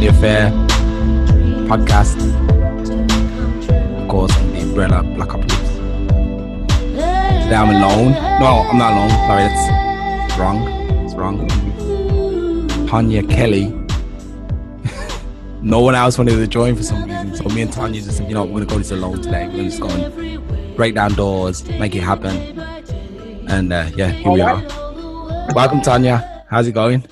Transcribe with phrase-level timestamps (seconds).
[0.00, 0.50] Family Affair
[1.68, 2.16] podcast.
[4.00, 5.54] Of course, on the umbrella Black Ops.
[6.94, 8.12] Today I'm alone.
[8.40, 9.10] No, I'm not alone.
[9.28, 10.66] Sorry, that's wrong.
[11.04, 11.46] It's wrong.
[12.88, 13.78] Tanya Kelly.
[15.60, 17.36] no one else wanted to join for some reason.
[17.36, 19.48] So me and Tanya just said, you know, we're gonna go this alone today.
[19.48, 22.58] We're just go and break down doors, make it happen.
[23.50, 24.62] And uh, yeah, here we are.
[25.54, 26.44] Welcome, Tanya.
[26.48, 27.04] How's it going?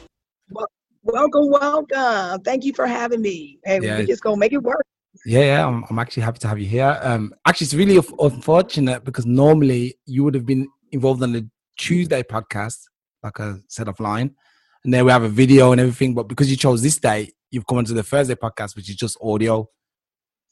[1.32, 2.40] Welcome, welcome.
[2.42, 3.58] Thank you for having me.
[3.66, 3.98] And Yeah.
[3.98, 4.84] we're just gonna make it work.
[5.26, 6.98] Yeah, yeah, I'm, I'm actually happy to have you here.
[7.02, 12.22] Um, actually, it's really unfortunate because normally you would have been involved on the Tuesday
[12.22, 12.78] podcast,
[13.22, 14.30] like I said offline,
[14.84, 16.14] and then we have a video and everything.
[16.14, 19.18] But because you chose this day, you've come onto the Thursday podcast, which is just
[19.20, 19.68] audio.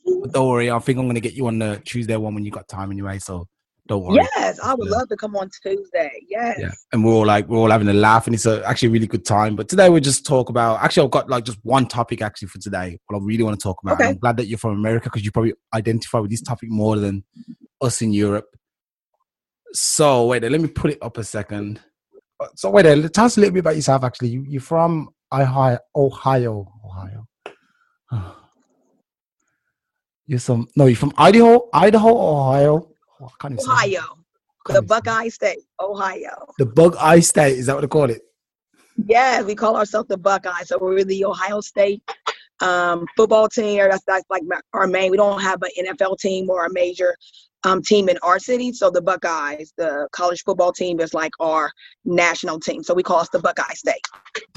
[0.05, 2.45] But don't worry, I think I'm going to get you on the Tuesday one when
[2.45, 3.19] you got time anyway.
[3.19, 3.47] So
[3.89, 4.17] don't worry.
[4.37, 4.97] Yes, I would Yeah.
[4.99, 6.11] love to come on Tuesday.
[6.29, 6.59] Yes.
[6.61, 8.93] Yeah, and we're all like we're all having a laugh, and it's a, actually a
[8.93, 9.57] really good time.
[9.57, 10.81] But today we'll just talk about.
[10.83, 12.99] Actually, I've got like just one topic actually for today.
[13.07, 13.95] What I really want to talk about.
[14.01, 14.09] Okay.
[14.11, 17.25] I'm glad that you're from America because you probably identify with this topic more than
[17.81, 18.47] us in Europe.
[19.73, 21.81] So wait, there, let me put it up a second.
[22.41, 24.05] Uh, So wait, there, tell us a little bit about yourself.
[24.05, 27.27] Actually, you, you're from Ohio, Ohio, Ohio.
[30.29, 32.89] You're some no, you're from Idaho, Idaho, Ohio.
[33.21, 33.71] I can't even.
[33.71, 34.03] Ohio,
[34.67, 34.89] the even say it.
[34.89, 36.47] Buckeye State, Ohio.
[36.59, 38.23] The Buckeye State, is that what they call it?
[39.07, 40.63] Yeah, we call ourselves the Buckeye.
[40.65, 42.03] So we're the Ohio State
[42.61, 43.79] um, football team.
[43.79, 45.11] That's that's like our main.
[45.11, 47.15] We don't have an NFL team or a major
[47.65, 48.73] um, team in our city.
[48.73, 51.71] So the Buckeyes, the college football team, is like our
[52.05, 52.83] national team.
[52.83, 54.01] So we call us the Buckeye State.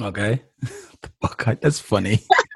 [0.02, 0.42] Okay.
[0.62, 1.56] the Buckeye.
[1.62, 2.24] That's funny.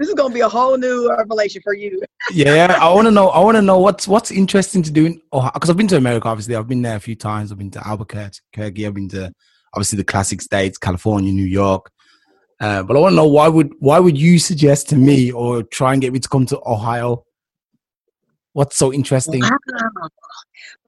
[0.00, 2.00] This is gonna be a whole new revelation for you.
[2.32, 3.28] yeah, I want to know.
[3.28, 6.26] I want to know what's what's interesting to do in because I've been to America.
[6.26, 7.52] Obviously, I've been there a few times.
[7.52, 8.40] I've been to Albuquerque.
[8.56, 9.30] I've been to
[9.74, 11.90] obviously the classic states, California, New York.
[12.60, 15.64] Uh, but I want to know why would why would you suggest to me or
[15.64, 17.26] try and get me to come to Ohio?
[18.52, 19.42] What's so interesting?
[19.42, 20.08] Wow.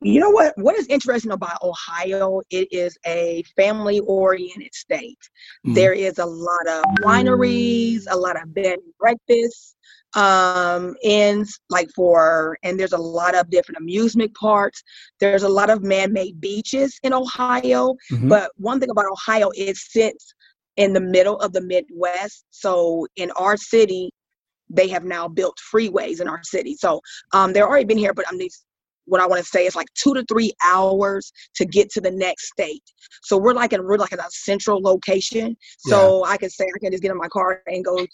[0.01, 0.57] You know what?
[0.59, 2.41] What is interesting about Ohio?
[2.51, 5.19] It is a family-oriented state.
[5.67, 5.75] Mm.
[5.75, 9.77] There is a lot of wineries, a lot of bed and breakfasts,
[10.15, 14.83] um, inns like for, and there's a lot of different amusement parks.
[15.21, 17.95] There's a lot of man-made beaches in Ohio.
[18.11, 18.29] Mhm.
[18.29, 20.35] But one thing about Ohio, it sits
[20.77, 22.45] in the middle of the Midwest.
[22.51, 24.11] So in our city,
[24.73, 26.75] they have now built freeways in our city.
[26.75, 27.01] So
[27.33, 28.65] um, they're already been here, but I'm these.
[29.07, 32.11] What I want to say is like two to three hours to get to the
[32.13, 32.85] next state.
[33.25, 35.57] So we're like in we're like in a central location.
[35.79, 38.07] So I can say I can just get in my car and go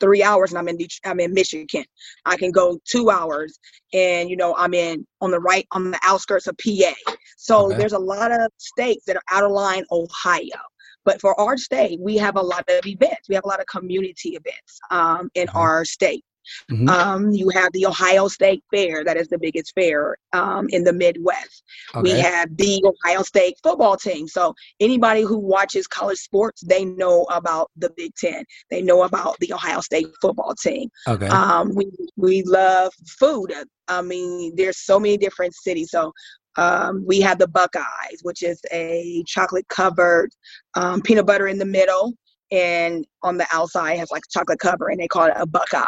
[0.00, 1.84] three hours and I'm in I'm in Michigan.
[2.26, 3.58] I can go two hours
[3.92, 6.94] and you know I'm in on the right on the outskirts of PA.
[7.36, 7.78] So Okay.
[7.78, 10.60] there's a lot of states that are out of line Ohio.
[11.06, 13.28] But for our state, we have a lot of events.
[13.30, 15.54] We have a lot of community events um, in Mhm.
[15.54, 16.24] our state.
[16.70, 16.88] Mhm.
[16.88, 20.92] Um, you have the Ohio State Fair, that is the biggest fair um, in the
[20.92, 21.64] Midwest.
[22.02, 24.28] We have the Ohio State football team.
[24.28, 28.44] So anybody who watches college sports, they know about the Big Ten.
[28.70, 30.88] They know about the Ohio State football team.
[31.08, 31.26] Okay.
[31.26, 33.52] Um, we we love food.
[33.88, 35.90] I mean, there's so many different cities.
[35.90, 36.12] So
[36.56, 40.30] um, we have the Buckeyes, which is a chocolate covered
[40.74, 42.14] um, peanut butter in the middle,
[42.50, 45.84] and on the outside has like chocolate cover, and they call it a Buckeye.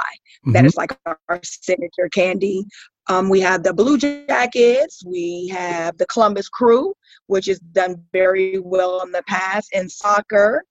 [0.52, 0.66] That Mhm.
[0.66, 2.64] is like our signature candy.
[3.08, 5.02] Um, we have the Blue Jackets.
[5.04, 6.94] We have the Columbus Crew,
[7.26, 10.64] which has done very well in the past in soccer.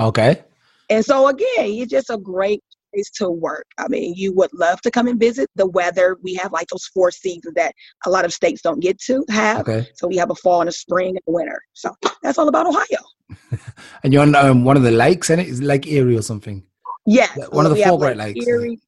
[0.00, 0.42] Okay.
[0.90, 2.62] And so again, it's just a great
[2.94, 3.66] place to work.
[3.78, 5.48] I mean, you would love to come and visit.
[5.56, 7.74] The weather, we have like those four seasons that
[8.06, 9.60] a lot of states don't get to have.
[9.60, 9.86] Okay.
[9.94, 11.60] So we have a fall and a spring and a winter.
[11.72, 12.84] So that's all about Ohio.
[14.02, 16.62] And you're on um, one of the lakes, and it is Lake Erie or something.
[17.06, 17.32] Yes.
[17.36, 18.46] Yeah, one of the four Great Lake Lakes.
[18.46, 18.78] Erie.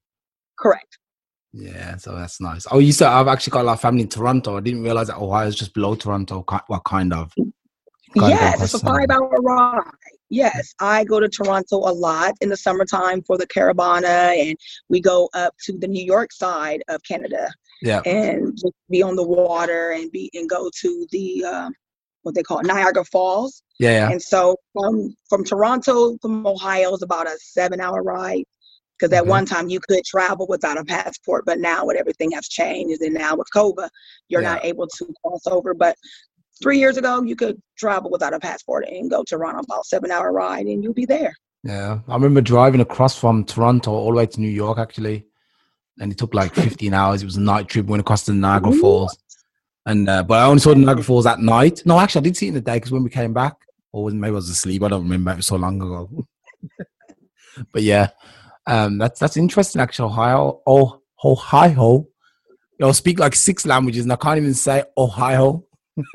[0.59, 0.99] Correct.
[1.53, 2.67] Yeah, so that's nice.
[2.71, 4.59] Oh, you said I've actually got a lot of family in Toronto.
[4.59, 6.45] I didn't realize that Ohio is just below Toronto.
[6.69, 7.33] Well, kind of.
[8.15, 9.83] You kinda go Yes, it's a five hour ride.
[10.29, 14.57] Yes, I go to Toronto a lot in the summertime for the Caribana, and
[14.89, 17.49] we go up to the New York side of Canada
[17.83, 18.01] Yeah.
[18.05, 21.73] and just be on the water and be and go to the um,
[22.23, 23.63] what they call Niagara Falls.
[23.79, 24.11] Yeah, yeah.
[24.11, 28.45] And so from from Toronto from Ohio is about a seven hour ride.
[28.99, 29.29] Because at Okay.
[29.31, 33.13] one time you could travel without a passport, but now with everything has changed, and
[33.15, 33.91] now with COVID,
[34.29, 35.75] you're not able to cross over.
[35.75, 35.97] But
[36.63, 40.11] three years ago, you could travel without a passport and go to Toronto, about seven
[40.11, 41.35] hour ride, and you'll be there.
[41.67, 41.99] Yeah.
[42.07, 45.27] I remember driving across from Toronto all the way to New York actually.
[45.99, 47.23] And it took like 15 hours.
[47.23, 47.87] It was a night trip.
[47.87, 48.81] Went across the Niagara Ooh.
[48.81, 49.19] Falls.
[49.85, 51.83] And uh, but I only saw the Niagara Falls at night.
[51.85, 53.55] No, actually I did see it in the day because when we came back,
[53.93, 54.83] or maybe I was asleep.
[54.83, 55.33] I don't remember.
[55.33, 56.27] It was so long ago.
[57.73, 58.11] but yeah.
[58.67, 59.81] Um, that's that's interesting.
[59.81, 62.07] Actually, Ohio, oh, Ohio.
[62.79, 65.65] Y'all speak like six languages, and I can't even say Ohio.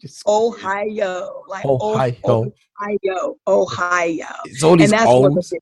[0.00, 2.12] Just Ohio, like Ohio.
[2.24, 4.26] Ohio, Ohio.
[4.44, 5.50] It's all these and that's what O's.
[5.50, 5.60] the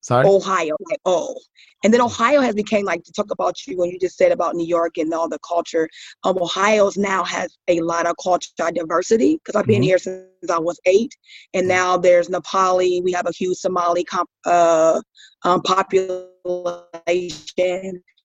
[0.00, 0.26] Sorry.
[0.26, 1.36] Ohio, like oh.
[1.84, 4.56] And then Ohio has became like to talk about you when you just said about
[4.56, 5.88] New York and all the culture.
[6.24, 9.84] Um, Ohio's now has a lot of culture diversity because I've been Mhm.
[9.84, 11.12] here since I was eight,
[11.54, 13.02] and now there's Nepali.
[13.04, 15.00] We have a huge Somali comp, uh,
[15.44, 16.22] um, population.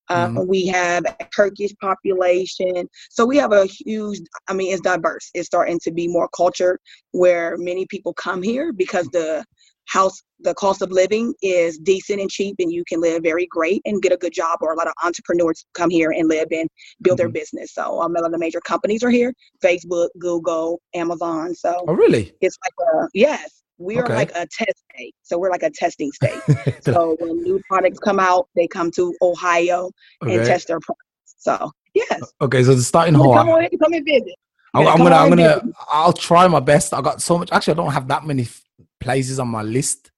[0.10, 0.48] Uh, Mhm.
[0.48, 4.20] We have a Turkish population, so we have a huge.
[4.50, 5.30] I mean, it's diverse.
[5.34, 6.80] It's starting to be more culture
[7.12, 9.44] where many people come here because the
[9.88, 13.82] house the cost of living is decent and cheap and you can live very great
[13.86, 16.70] and get a good job or a lot of entrepreneurs come here and live and
[17.02, 19.34] build their business so um, a lot of the major companies are here
[19.64, 22.34] facebook google amazon so Oh, really?
[22.42, 24.16] it's like a yes we are Okay.
[24.16, 26.42] like a test state so we're like a testing state
[26.82, 29.90] so when new products come out they come to ohio
[30.22, 34.36] and test their products so yes okay, so the starting come on come and visit
[34.74, 35.76] I'm, Yeah, I'm gonna, I'm gonna, visit.
[35.88, 36.96] I'll try my best.
[36.96, 37.52] I got so much.
[37.52, 38.64] Actually, I don't have that many f-
[39.00, 40.12] places on my list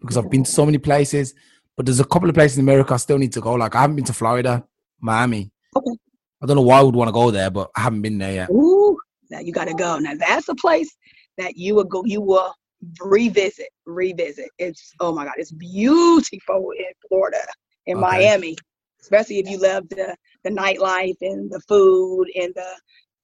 [0.00, 1.34] because I've been to so many places.
[1.76, 3.54] But there's a couple of places in America I still need to go.
[3.54, 4.64] Like I haven't been to Florida,
[5.00, 5.50] Miami.
[5.74, 5.96] Okay.
[6.42, 8.34] I don't know why I would want to go there, but I haven't been there
[8.34, 8.50] yet.
[8.50, 8.98] Ooh,
[9.30, 9.98] now you gotta go.
[9.98, 10.94] Now that's a place
[11.38, 12.04] that you will go.
[12.04, 12.52] You will
[13.00, 14.48] revisit, revisit.
[14.58, 17.38] It's oh my god, it's beautiful in Florida,
[17.86, 18.00] in Okay.
[18.00, 18.56] Miami,
[19.00, 22.76] especially if you love the the nightlife and the food and the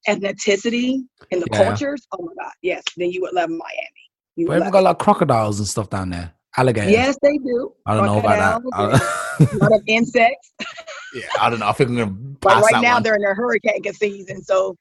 [0.09, 1.01] ethnicity
[1.33, 1.57] and the Yeah.
[1.57, 2.07] cultures.
[2.13, 4.05] Oh my god, yes, then you would love Miami.
[4.37, 6.93] You But love got like crocodiles and stuff down there, alligators.
[6.93, 7.73] Yes, they do.
[7.87, 8.61] I don't know about that.
[9.53, 10.53] A lot of insects.
[11.13, 11.69] yeah, I don't know.
[11.69, 13.03] I think I'm gonna But right that now one.
[13.03, 14.77] they're in their hurricane season, so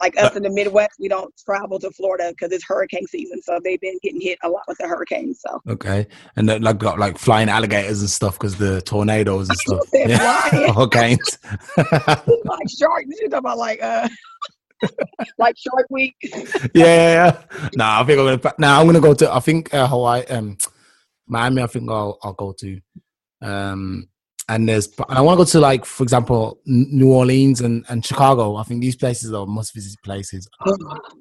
[0.00, 3.40] like us in the Midwest, we don't travel to Florida because it's hurricane season.
[3.42, 5.40] So they've been getting hit a lot with the hurricanes.
[5.40, 6.06] So Okay,
[6.36, 9.88] and then like got like flying alligators and stuff because the tornadoes and stuff.
[9.92, 11.38] Yeah, hurricanes.
[11.76, 14.08] like shark, you talking about like uh
[15.38, 16.14] like Shark Week.
[16.22, 16.40] yeah,
[16.74, 17.12] yeah,
[17.54, 17.68] yeah.
[17.74, 18.54] No, I think I'm gonna.
[18.58, 19.32] Now I'm gonna go to.
[19.32, 20.56] I think uh, Hawaii, um,
[21.26, 21.62] Miami.
[21.62, 22.80] I think I'll I'll go to.
[23.42, 24.08] Um,
[24.48, 28.04] and there's and I want to go to like for example New Orleans and and
[28.04, 28.56] Chicago.
[28.56, 30.48] I think these places are must visit places.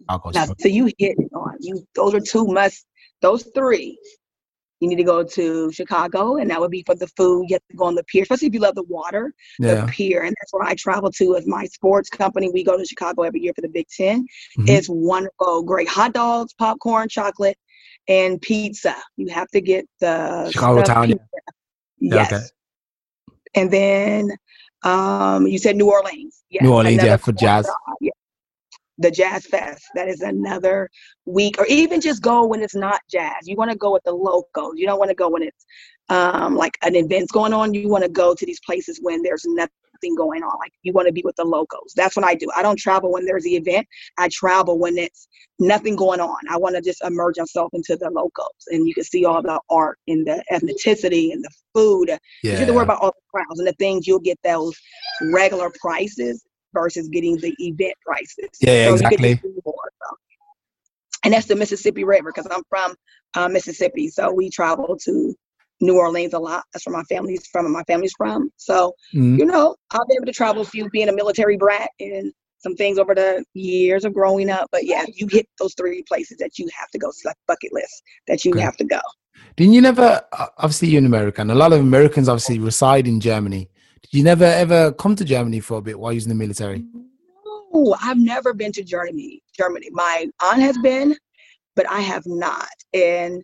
[0.10, 0.22] I'll.
[0.34, 1.86] Now, so you hit it on you.
[1.96, 2.86] Those are two must.
[3.22, 3.98] Those three.
[4.82, 7.46] You need to go to Chicago, and that would be for the food.
[7.48, 9.34] You have to go on the pier, especially if you love the water.
[9.58, 12.52] Yeah, The pier, and that's where I travel to with my sports company.
[12.54, 14.28] We go to Chicago every year for the Big 10
[14.58, 14.70] Mhm.
[14.70, 15.64] It's wonderful.
[15.64, 17.58] Great hot dogs, popcorn, chocolate,
[18.10, 18.96] and pizza.
[19.16, 21.24] You have to get the Chicago town, pizza.
[22.00, 22.34] Yeah, Yes.
[22.34, 22.46] okay.
[23.56, 24.32] And then
[24.84, 26.44] um, you said New Orleans.
[26.50, 27.70] Yes, New Orleans, yeah, for jazz.
[28.02, 28.12] yeah.
[28.98, 29.84] The Jazz Fest.
[29.96, 30.90] That is another
[31.26, 33.36] week, or even just go when it's not jazz.
[33.44, 34.76] You want to go with the locals.
[34.78, 35.66] You don't want to go when it's
[36.08, 37.74] um, like an event's going on.
[37.74, 39.72] You want to go to these places when there's nothing
[40.16, 40.58] going on.
[40.60, 41.94] Like you want to be with the locals.
[41.96, 42.48] That's what I do.
[42.56, 43.88] I don't travel when there's the event.
[44.18, 45.28] I travel when it's
[45.60, 46.38] nothing going on.
[46.50, 49.60] I want to just immerse myself into the locals, and you can see all the
[49.70, 52.10] art and the ethnicity and the food.
[52.10, 52.52] Yeah.
[52.52, 54.74] You have to worry about all the crowds and the things you'll get those
[55.32, 56.44] regular prices
[56.74, 58.50] versus getting the event prices.
[58.62, 59.40] Yeah, you exactly.
[59.66, 60.18] more, so.
[61.24, 62.96] And that's the Mississippi River because I'm from
[63.34, 65.36] uh, Mississippi, so we travel to
[65.82, 66.64] New Orleans a lot.
[66.74, 68.50] That's where my family's from, and my family's from.
[68.58, 69.38] So Mhm.
[69.40, 72.76] you know, I've been able to travel a few, being a military brat, and some
[72.76, 74.68] things over the years of growing up.
[74.72, 77.10] But yeah, you hit those three places that you have to go.
[77.10, 79.00] It's like bucket list that you have to go.
[79.56, 80.22] Didn't you never?
[80.58, 81.52] Obviously, you're an American.
[81.52, 83.70] A lot of Americans obviously reside in Germany.
[84.02, 86.36] Did you never ever come to Germany for a bit while you was in the
[86.36, 86.84] military?
[87.46, 89.44] No, I've never been to Germany.
[89.56, 89.90] Germany.
[89.92, 91.16] My aunt has been,
[91.76, 92.70] but I have not.
[92.94, 93.44] And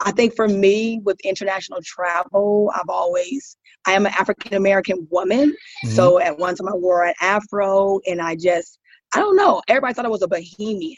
[0.00, 5.54] I think for me, with international travel, I've always I am an African American woman.
[5.84, 5.88] Mhm.
[5.94, 8.78] So at one time I wore an afro, and I just
[9.14, 9.62] I don't know.
[9.68, 10.96] Everybody thought I was a bohemian.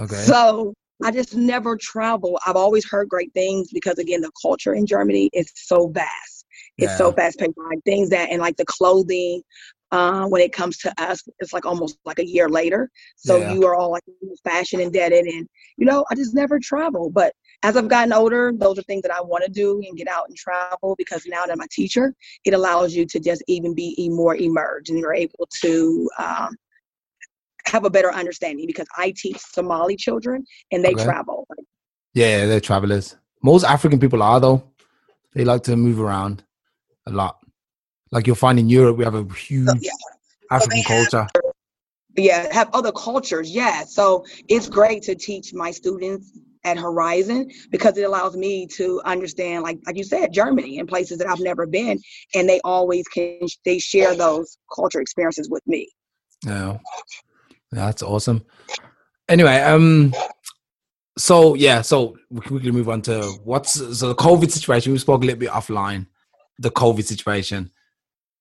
[0.00, 0.14] okay.
[0.14, 2.38] So I just never travel.
[2.46, 6.46] I've always heard great things because again, the culture in Germany is so vast.
[6.78, 7.52] It's so fast paced.
[7.56, 9.42] Like things that and like the clothing,
[9.92, 12.90] uh, when it comes to us, it's like almost like a year later.
[13.16, 13.54] So Yeah.
[13.54, 14.02] you are all like
[14.44, 17.10] fashion indebted and you know, I just never travel.
[17.10, 20.08] But as I've gotten older, those are things that I want to do and get
[20.08, 22.14] out and travel because now that I'm a teacher,
[22.44, 26.56] it allows you to just even be more emerged and you're able to um,
[27.66, 31.04] have a better understanding because I teach Somali children and they Okay.
[31.04, 31.46] travel.
[32.14, 33.16] Yeah, they're travelers.
[33.42, 34.62] Most African people are though.
[35.34, 36.42] They like to move around
[37.06, 37.38] a lot.
[38.10, 39.92] Like you'll find in Europe, we have a huge So, yeah.
[40.50, 41.26] African have- culture.
[42.16, 46.32] yeah have other cultures yeah so it's great to teach my students
[46.64, 51.18] at Horizon because it allows me to understand, like like you said, Germany and places
[51.18, 51.98] that I've never been,
[52.34, 55.88] and they always can they share those culture experiences with me.
[56.44, 56.78] Yeah,
[57.72, 58.44] that's awesome.
[59.28, 60.12] Anyway, um,
[61.16, 64.92] so yeah, so we can quickly move on to what's so the COVID situation.
[64.92, 66.06] We spoke a little bit offline,
[66.58, 67.70] the COVID situation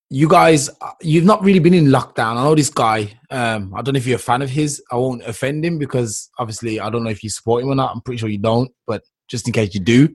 [0.09, 0.69] you guys
[1.01, 2.37] you've not really been in lockdown.
[2.37, 4.81] I know this guy um i don't know if you're a fan of his.
[4.91, 7.91] I won't offend him because obviously i don't know if you support him or not.
[7.93, 10.09] I'm pretty sure you don't but just in case you do.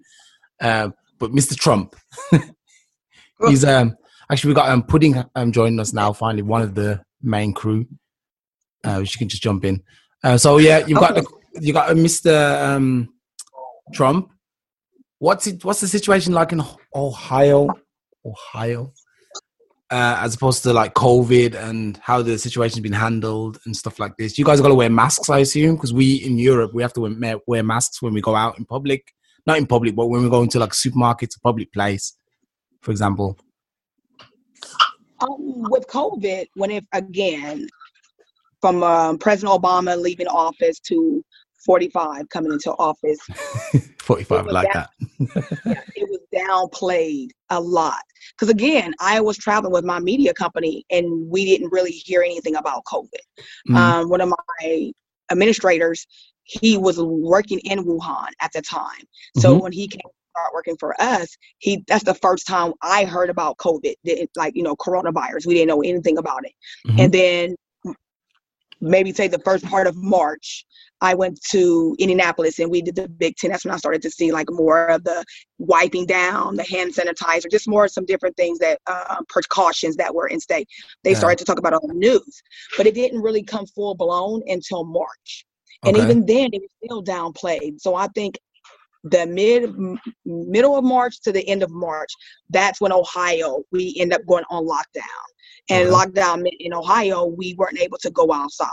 [0.61, 1.95] Um but mr trump
[3.49, 3.97] he's um
[4.31, 7.87] actually we got um pudding um joining us now finally one of the main crew.
[8.83, 9.83] Uh she can just jump in.
[10.25, 11.25] Uh, so yeah you've got the,
[11.61, 13.09] you got uh, mr um
[13.93, 14.31] trump.
[15.21, 16.63] What's it what's the situation like in
[16.95, 17.69] ohio?
[18.27, 18.93] Ohio
[19.95, 24.17] uh, as opposed to like COVID and how the situation's been handled and stuff like
[24.17, 24.37] this.
[24.37, 27.01] You guys got to wear masks, I assume, because we in Europe we have to
[27.01, 29.13] wear, wear masks when we go out in public,
[29.47, 32.17] not in public, but when we go into like supermarkets, a public place,
[32.81, 33.39] for example.
[35.21, 37.69] Um, with COVID, when if again
[38.61, 41.25] from um, President Obama leaving office to
[41.65, 43.19] 45 coming into office.
[44.01, 44.87] 45 like down,
[45.19, 45.61] that.
[45.65, 48.03] yeah, it was downplayed a lot.
[48.33, 52.57] Because again, I was traveling with my media company and we didn't really hear anything
[52.57, 53.09] about COVID.
[53.69, 53.77] Mm-hmm.
[53.77, 54.93] Um, one of my
[55.31, 56.07] administrators,
[56.43, 59.05] he was working in Wuhan at the time.
[59.39, 59.63] So mm-hmm.
[59.63, 60.01] when he came
[60.37, 63.95] start working for us, he that's the first time I heard about COVID,
[64.37, 65.47] like you know, coronavirus.
[65.47, 66.53] We didn't know anything about it.
[66.87, 67.01] Mm-hmm.
[67.01, 67.57] And then
[68.85, 70.65] maybe say the first part of March,
[71.01, 73.51] I went to Indianapolis and we did the Big Ten.
[73.51, 75.25] That's when I started to see like more of the
[75.59, 80.29] wiping down, the hand sanitizer, just more some different things that uh, precautions that were
[80.29, 80.69] in state.
[81.03, 81.19] They yeah.
[81.19, 82.43] started to talk about on the news,
[82.77, 85.45] but it didn't really come full blown until March.
[85.87, 87.79] And even then, it was still downplayed.
[87.79, 88.39] So I think
[89.03, 89.75] the mid
[90.25, 92.11] middle of March to the end of March,
[92.49, 95.03] that's when Ohio we end up going on lockdown.
[95.71, 95.97] And okay.
[95.97, 98.69] lockdown in Ohio, we weren't able to go outside.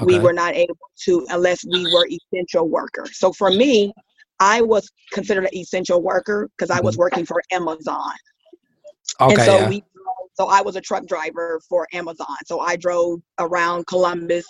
[0.00, 0.18] Okay.
[0.18, 3.18] We were not able to unless we were essential workers.
[3.18, 3.92] So for me,
[4.40, 7.00] I was considered an essential worker because I was mm-hmm.
[7.00, 8.12] working for Amazon.
[9.20, 9.68] Okay, and so yeah.
[9.68, 9.82] we
[10.38, 12.36] so I was a truck driver for Amazon.
[12.46, 14.46] So I drove around Columbus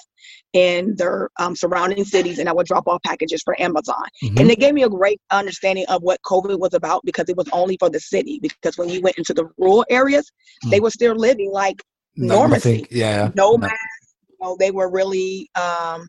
[0.53, 4.05] and their um, surrounding cities, and I would drop off packages for Amazon.
[4.23, 4.39] Mm-hmm.
[4.39, 7.49] And it gave me a great understanding of what COVID was about because it was
[7.53, 8.39] only for the city.
[8.43, 10.31] Because when you went into the rural areas,
[10.63, 10.71] mm-hmm.
[10.71, 11.83] they were still living like
[12.17, 12.87] normalcy.
[12.91, 13.31] yeah.
[13.35, 16.07] No, no you know, they were really um,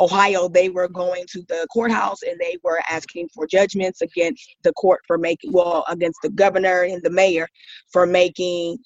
[0.00, 4.72] Ohio, they were going to the courthouse and they were asking for judgments against the
[4.72, 7.46] court for making, well, against the governor and the mayor
[7.92, 8.78] for making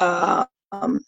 [0.00, 1.00] uh, um,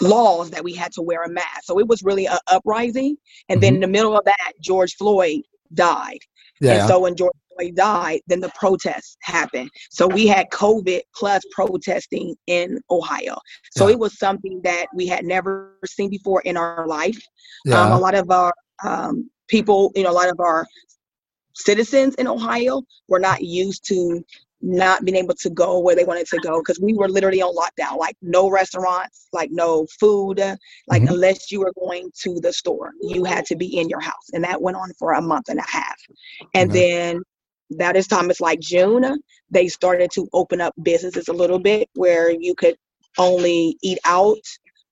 [0.00, 1.64] laws that we had to wear a mask.
[1.64, 3.16] So it was really an uprising.
[3.48, 3.60] And mm-hmm.
[3.60, 6.18] then in the middle of that, George Floyd died.
[6.60, 6.80] Yeah.
[6.80, 9.70] And so when George Floyd died, then the protests happened.
[9.90, 13.36] So we had COVID plus protesting in Ohio.
[13.76, 13.94] So yeah.
[13.94, 17.20] it was something that we had never seen before in our life.
[17.64, 17.80] Yeah.
[17.80, 20.66] Um, a lot of our um, people, you know, a lot of our
[21.54, 24.24] citizens in Ohio were not used to
[24.64, 27.54] not being able to go where they wanted to go because we were literally on
[27.54, 30.38] lockdown like no restaurants like no food
[30.88, 31.12] like mm-hmm.
[31.12, 34.42] unless you were going to the store you had to be in your house and
[34.42, 35.96] that went on for a month and a half
[36.54, 36.78] and mm-hmm.
[36.78, 37.22] then
[37.70, 39.18] that is time it's like june
[39.50, 42.74] they started to open up businesses a little bit where you could
[43.18, 44.38] only eat out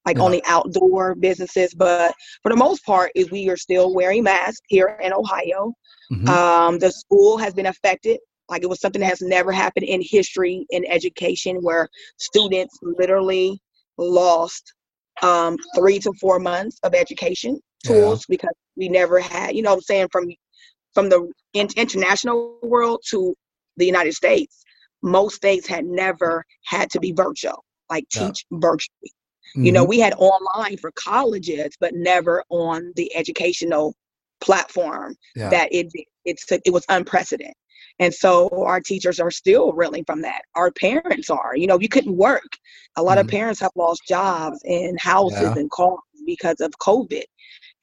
[0.05, 0.23] like yeah.
[0.23, 4.99] only outdoor businesses but for the most part is we are still wearing masks here
[5.03, 5.73] in ohio
[6.13, 6.29] mm-hmm.
[6.29, 8.19] um, the school has been affected
[8.53, 13.59] like it was something that has never happened in history in education where students literally
[13.97, 14.75] lost
[15.23, 18.35] um, three to four months of education tools yeah.
[18.35, 20.29] because we never had, you know I'm saying, from
[20.95, 23.35] from the in- international world to
[23.79, 24.63] the United States,
[25.03, 28.59] most states had never had to be virtual, like teach yeah.
[28.61, 29.13] virtually.
[29.57, 29.65] Mm-hmm.
[29.65, 29.91] You know, mm-hmm.
[29.91, 33.95] we had online for colleges, but never on the educational
[34.43, 35.49] platform yeah.
[35.49, 35.87] that it
[36.27, 37.55] it's it was unprecedented.
[37.99, 40.43] And so our teachers are still reeling from that.
[40.55, 42.57] Our parents are, you know, you couldn't work.
[42.97, 43.27] A lot mm-hmm.
[43.27, 45.55] of parents have lost jobs and houses yeah.
[45.55, 47.25] and cars because of COVID.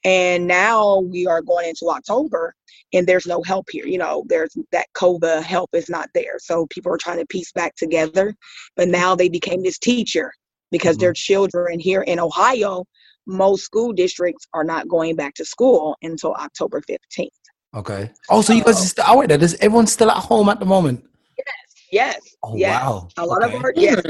[0.04, 2.54] And now we are going into October
[2.92, 3.86] and there's no help here.
[3.86, 6.38] You know, there's that COVID help is not there.
[6.38, 8.34] So people are trying to piece back together.
[8.76, 10.32] But now they became this teacher
[10.70, 11.02] because mm-hmm.
[11.02, 12.84] their children here in Ohio,
[13.26, 17.28] most school districts are not going back to school until October 15th.
[17.74, 18.10] Okay.
[18.28, 19.38] Oh, so you guys are still out there?
[19.38, 21.04] Does everyone still at home at the moment?
[21.38, 21.46] Yes.
[21.92, 22.20] Yes.
[22.42, 22.82] Oh yes.
[22.82, 23.08] wow.
[23.16, 23.56] A lot okay.
[23.56, 24.02] of our yes.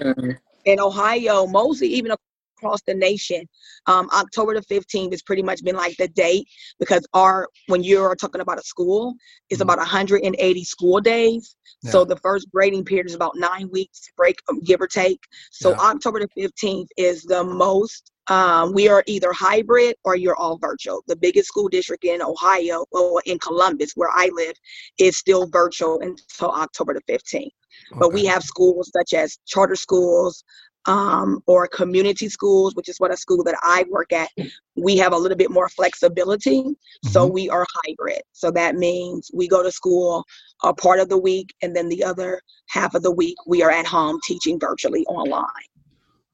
[0.64, 2.12] In Ohio, mostly even
[2.56, 3.46] across the nation.
[3.86, 6.46] Um, October the 15th has pretty much been like the date
[6.78, 9.14] because our when you're talking about a school,
[9.48, 9.64] it's Mhm.
[9.64, 11.56] about 180 school days.
[11.84, 15.20] So the first grading period is about nine weeks, break um, give or take.
[15.50, 15.76] So Yeah.
[15.78, 18.10] October the 15th is the most.
[18.30, 21.02] Um, we are either hybrid or you're all virtual.
[21.08, 24.54] The biggest school district in Ohio, or in Columbus, where I live,
[24.98, 27.50] is still virtual until October the 15th
[27.98, 30.44] but we have schools such as charter schools
[30.86, 34.30] um, or community schools, which is what a school that I work at.
[34.76, 36.64] We have a little bit more flexibility,
[37.04, 37.32] so Mhm.
[37.32, 38.22] we are hybrid.
[38.32, 40.24] So that means we go to school
[40.62, 43.70] a part of the week, and then the other half of the week we are
[43.70, 45.68] at home teaching virtually online.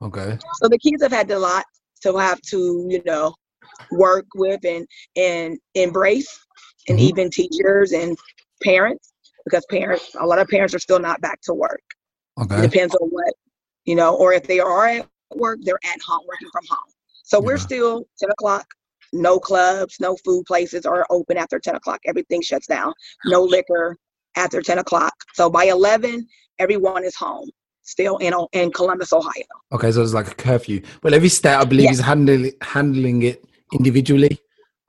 [0.03, 0.39] Okay.
[0.61, 1.65] So the kids have had a lot
[2.03, 3.35] to have to, you know,
[3.91, 4.87] work with and
[5.17, 6.39] and embrace,
[6.89, 7.03] and Mhm.
[7.03, 8.17] even teachers and
[8.63, 9.13] parents,
[9.45, 11.83] because parents, a lot of parents are still not back to work.
[12.39, 12.63] It Okay.
[12.63, 13.35] depends on what,
[13.85, 16.93] you know, or if they are at work, they're at home, working from home.
[17.23, 18.67] So we're still 10 o'clock.
[19.13, 22.01] No clubs, no food places are open after 10 o'clock.
[22.07, 22.93] Everything shuts down.
[23.25, 23.97] No liquor
[24.37, 25.15] after 10 o'clock.
[25.35, 26.27] So by 11,
[26.59, 27.49] everyone is home,
[27.87, 29.45] still in in Columbus, Ohio.
[29.73, 30.83] Okay, so it's like a curfew.
[31.03, 31.93] Well, every state, I believe, Yeah.
[31.93, 34.39] is handling handling it individually,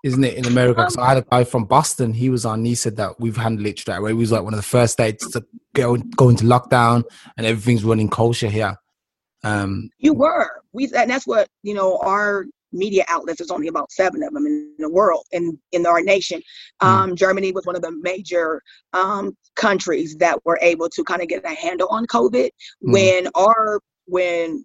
[0.03, 0.35] isn't it?
[0.35, 2.13] In America, Um, so I had a guy from Boston.
[2.13, 2.65] He was on.
[2.65, 4.13] He said that we've handled it straight away.
[4.13, 7.03] We was like one of the first states to go go into lockdown,
[7.37, 8.75] and everything's running kosher here.
[9.43, 10.49] Um, You were.
[10.73, 14.45] We and that's what, you know, our media outlets, there's only about seven of them
[14.45, 16.41] in the world in, in our nation.
[16.81, 16.87] Mm.
[16.87, 18.61] Um, Germany was one of the major
[18.93, 22.49] um, countries that were able to kind of get a handle on COVID
[22.83, 22.93] Mm.
[22.93, 24.63] when our when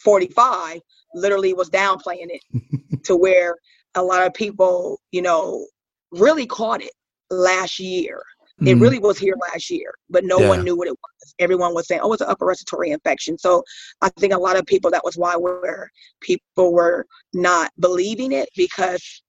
[0.00, 0.80] 45
[1.14, 3.56] literally was downplaying it to where
[3.94, 5.66] a lot of people, you know,
[6.12, 6.92] really caught it
[7.30, 8.22] last year.
[8.60, 10.48] It mm, really was here last year, but no Yeah.
[10.48, 11.34] one knew what it was.
[11.38, 13.62] Everyone was saying, "Oh, it's an upper respiratory infection." So
[14.00, 15.90] I think a lot of people that was why where
[16.20, 19.22] people were not believing it because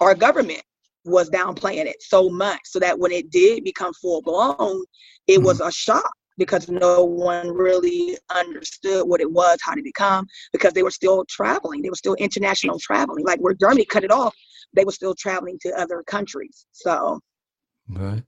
[0.00, 0.62] our government
[1.04, 4.84] was downplaying it so much, so that when it did become full blown,
[5.26, 9.94] it was a shock because no one really understood what it was, how did it
[9.94, 11.82] come, because they were still traveling.
[11.82, 13.24] They were still international traveling.
[13.24, 14.34] Like where Germany cut it off,
[14.74, 16.66] they were still traveling to other countries.
[16.72, 17.20] So
[17.94, 18.22] okay.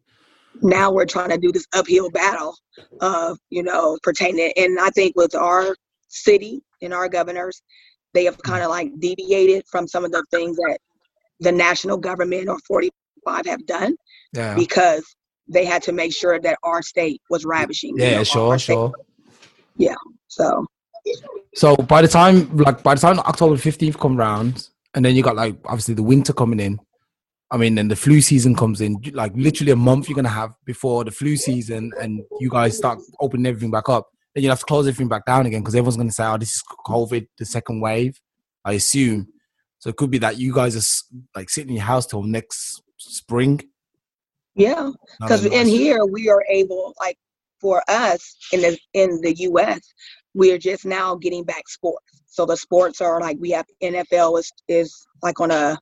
[0.63, 2.55] Now we're trying to do this uphill battle
[3.01, 5.75] of you know pertaining and i think with our
[6.09, 7.61] city and our governors
[8.15, 10.79] they have kind of like deviated from some of the things that
[11.41, 13.95] the national government or 45 have done
[14.33, 14.55] Yeah.
[14.55, 15.05] because
[15.49, 18.17] they had to make sure that our state was ravishing you Yeah.
[18.19, 18.59] know, Sure.
[18.59, 18.93] Sure.
[20.29, 20.67] so
[21.55, 25.23] So by the time, like, by the time October fifteenth come round, and then you
[25.23, 26.79] got like obviously the winter coming in.
[27.51, 28.97] I mean, then the flu season comes in.
[29.13, 32.99] Like literally a month you're gonna have before the flu season, and you guys start
[33.21, 34.09] opening everything back up.
[34.35, 36.55] Then you have to close everything back down again because everyone's gonna say, "Oh, this
[36.57, 38.21] is COVID, the second wave."
[38.65, 39.29] I assume.
[39.79, 42.83] So it could be that you guys are like sitting in your house till next
[42.99, 43.61] spring.
[44.57, 47.17] yeah because in nice- here we are able like
[47.61, 49.81] for us in the in the us
[50.35, 54.51] we're just now getting back sports so the sports are like we have nfl is
[54.67, 55.79] is like on a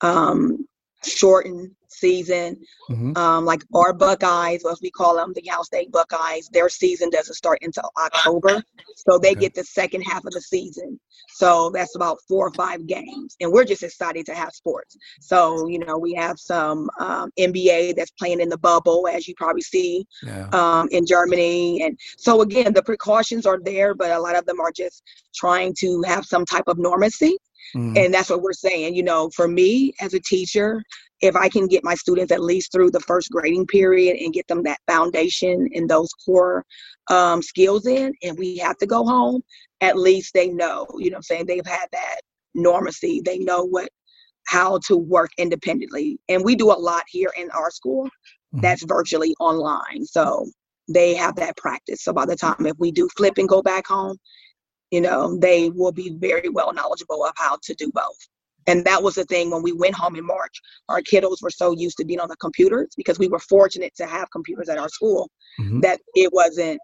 [0.00, 0.66] um
[1.04, 2.56] shortened season
[2.90, 3.16] Mhm.
[3.16, 7.34] um like our buckeyes as we call them the cal state buckeyes their season doesn't
[7.34, 8.62] start until october
[8.96, 9.40] so they Okay.
[9.40, 13.50] get the second half of the season so that's about four or five games and
[13.50, 18.10] we're just excited to have sports so you know we have some um, nba that's
[18.12, 20.48] playing in the bubble as you probably see Yeah.
[20.52, 21.82] um, in Germany.
[21.82, 25.02] And so, again, the precautions are there, but a lot of them are just
[25.34, 27.34] trying to have some type of normacy.
[27.74, 27.96] Mhm.
[27.96, 28.94] And that's what we're saying.
[28.94, 30.82] You know, for me as a teacher,
[31.20, 34.46] if I can get my students at least through the first grading period and get
[34.48, 36.64] them that foundation and those core
[37.08, 39.42] um, skills in, and we have to go home,
[39.80, 41.46] at least they know, you know what I'm saying?
[41.46, 42.20] They've had that
[42.56, 43.24] normacy.
[43.24, 43.88] They know what
[44.46, 46.18] how to work independently.
[46.28, 48.08] And we do a lot here in our school
[48.54, 48.62] Mhm.
[48.62, 50.04] that's virtually online.
[50.04, 50.48] So
[50.88, 52.04] they have that practice.
[52.04, 54.16] So by the time if we do flip and go back home,
[54.90, 58.16] you know, they will be very well knowledgeable of how to do both.
[58.68, 60.60] And that was the thing when we went home in March.
[60.88, 64.06] Our kiddos were so used to being on the computers because we were fortunate to
[64.06, 65.82] have computers at our school Mhm.
[65.82, 66.80] that it wasn't,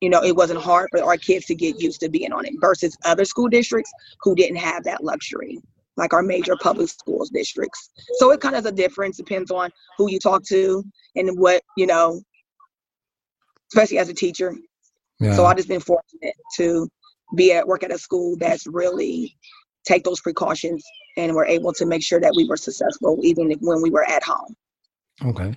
[0.00, 2.54] you know, it wasn't hard for our kids to get used to being on it
[2.60, 3.90] versus other school districts
[4.22, 5.58] who didn't have that luxury,
[5.96, 7.90] like our major public schools districts.
[8.18, 10.84] So it kind of is a difference, depends on who you talk to
[11.16, 12.22] and what, you know,
[13.72, 14.54] especially as a teacher.
[15.18, 15.34] Yeah.
[15.34, 16.88] So I've just been fortunate to
[17.34, 19.36] be at work at a school that's really
[19.84, 20.84] take those precautions
[21.16, 24.08] and we're able to make sure that we were successful even if, when we were
[24.08, 24.54] at home.
[25.24, 25.54] Okay,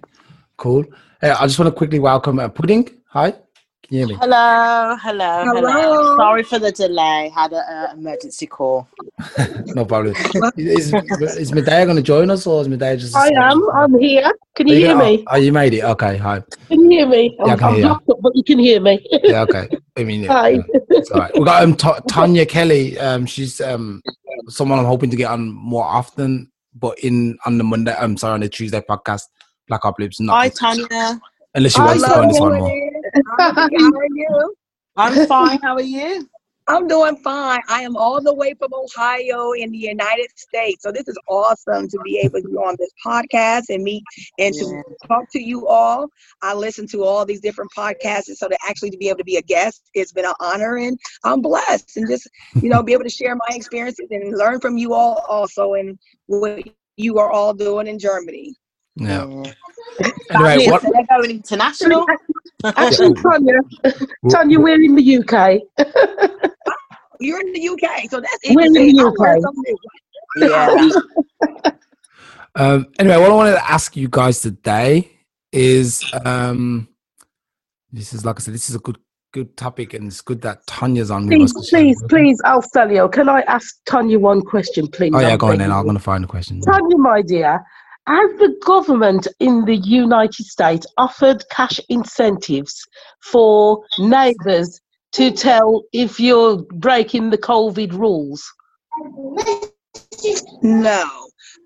[0.58, 0.84] cool.
[1.22, 2.90] Hey, I just want to quickly welcome uh, Pudding.
[3.10, 3.42] Hi, can
[3.90, 4.14] you hear me?
[4.22, 6.16] Hello, hello, hello, Hello.
[6.16, 7.32] Sorry for the delay.
[7.36, 8.88] Had an uh, emergency call.
[9.66, 10.16] no problem.
[10.56, 13.16] Is, is Medea going to join us or is Medea just?
[13.16, 13.68] I am.
[13.72, 14.32] I'm here.
[14.56, 15.24] Can you Are hear gonna- me?
[15.28, 15.84] Oh, you made it.
[15.84, 16.42] Okay, hi.
[16.68, 17.36] Can you hear me?
[17.40, 17.90] Yeah, I I'm, can I'm hear you.
[17.90, 19.06] locked up, but you can hear me.
[19.24, 19.68] Yeah, okay.
[20.00, 20.50] I mean, yeah, Hi.
[20.50, 21.32] yeah, it's all right.
[21.38, 22.98] We got um, Ta- Tanya Kelly.
[22.98, 24.02] Um, she's um
[24.48, 27.94] someone I'm hoping to get on more often, but in on the Monday.
[28.00, 29.24] I'm sorry, on the Tuesday podcast.
[29.68, 30.20] Black Uplips.
[30.20, 31.20] Not Hi, Tanya.
[31.54, 32.92] unless she Hi, wants to go on this one more.
[33.40, 33.70] How are
[34.16, 34.56] you?
[34.96, 35.60] I'm fine.
[35.62, 36.28] How are you?
[36.70, 37.60] I'm doing fine.
[37.68, 40.84] I am all the way from Ohio in the United States.
[40.84, 44.04] So this is awesome to be able to be on this podcast and meet
[44.38, 46.08] and to talk to you all.
[46.44, 49.24] I listen to all these different podcasts, and so to actually to be able to
[49.24, 52.30] be a guest, it's been an honor, and I'm blessed, and just
[52.62, 55.98] you know be able to share my experiences and learn from you all also, and
[56.28, 56.64] what
[56.98, 58.54] you are all doing in Germany.
[58.96, 59.26] Yeah.
[59.28, 60.12] Yeah.
[60.32, 62.06] Anyway, what, they're going international.
[62.64, 63.60] Actually, Tanya,
[64.30, 65.62] Tanya, we're in the UK.
[67.20, 69.54] You're in the UK, so that's We're in the interesting.
[70.38, 71.02] UK.
[71.62, 71.72] yeah.
[72.56, 75.12] Um, anyway, what I wanted to ask you guys today
[75.52, 76.90] is um,
[77.92, 78.98] this is like I said, this is a good
[79.34, 81.28] good topic, and it's good that Tanya's on.
[81.28, 85.12] with Please, us 'cause she's- please, please, Alfelio, can I ask Tanya one question, please?
[85.14, 85.72] Oh yeah, I'm go on then.
[85.72, 86.60] I'm gonna find the question.
[86.62, 87.64] Tanya, my dear,
[88.08, 92.84] has the government in the United States offered cash incentives
[93.24, 94.82] for neighbours
[95.14, 98.44] to tell if you're breaking the COVID rules?
[100.62, 101.08] No.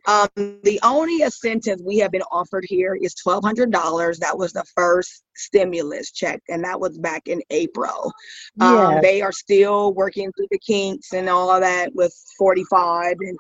[0.06, 0.28] Um,
[0.64, 4.20] the only incentive we have been offered here is twelve hundred dollars.
[4.20, 8.12] That was the first stimulus check, and that was back in April.
[8.60, 9.02] Um, Yeah.
[9.02, 13.38] they are still working through the kinks and all of that with forty-five and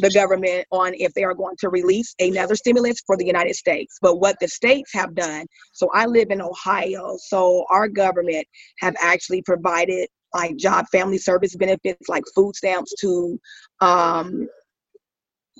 [0.00, 3.98] the government on if they are going to release another stimulus for the United States.
[4.00, 8.46] But what the states have done, so I live in Ohio, so our government
[8.78, 13.38] have actually provided like job family service benefits like food stamps to
[13.80, 14.48] um,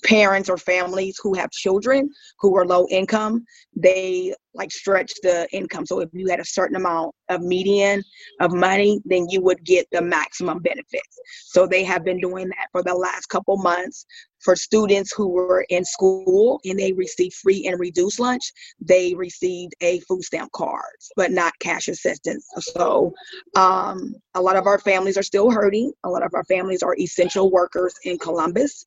[0.00, 2.08] parents or families who have children
[2.38, 3.44] who are low income
[3.76, 5.86] they like stretch the income.
[5.86, 8.02] So if you had a certain amount of median
[8.40, 11.18] of money then you would get the maximum benefits.
[11.46, 14.06] So they have been doing that for the last couple months.
[14.40, 19.74] For students who were in school and they received free and reduced lunch they received
[19.82, 22.46] a food stamp cards but not cash assistance.
[22.58, 23.12] So
[23.54, 25.92] um, a lot of our families are still hurting.
[26.04, 28.86] A lot of our families are essential workers in columbus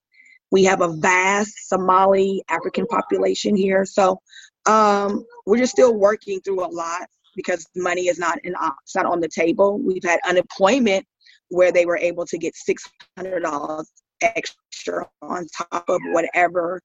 [0.53, 3.85] we have a vast Somali African population here.
[3.85, 4.21] So
[4.67, 9.07] um, we're just still working through a lot because money is not in, it's not
[9.07, 9.79] on the table.
[9.79, 11.07] We've had unemployment
[11.49, 13.83] where they were able to get $600
[14.21, 16.81] extra on top of whatever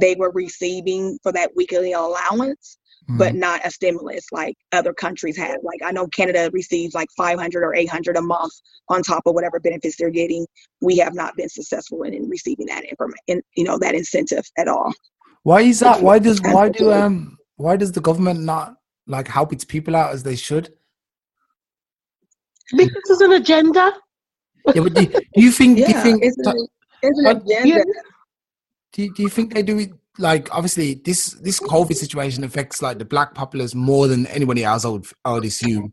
[0.00, 2.78] they were receiving for that weekly allowance
[3.16, 3.38] but Mhm.
[3.38, 5.58] not a stimulus like other countries have.
[5.62, 8.52] Like I know Canada receives like 500 or 800 a month
[8.88, 10.46] on top of whatever benefits they're getting.
[10.80, 14.68] We have not been successful in, in receiving that information, you know, that incentive at
[14.68, 14.92] all.
[15.42, 16.02] Why is that?
[16.02, 20.12] Why does why do um why does the government not like help its people out
[20.12, 20.74] as they should?
[22.76, 23.94] Because there's an agenda.
[24.74, 26.66] Yeah, but do, do you think do you think it's an,
[27.02, 27.84] it's an But- agenda.
[28.92, 32.98] do do you think they do it like obviously this this COVID situation affects like
[32.98, 35.92] the black populace more than anybody else I would I would assume.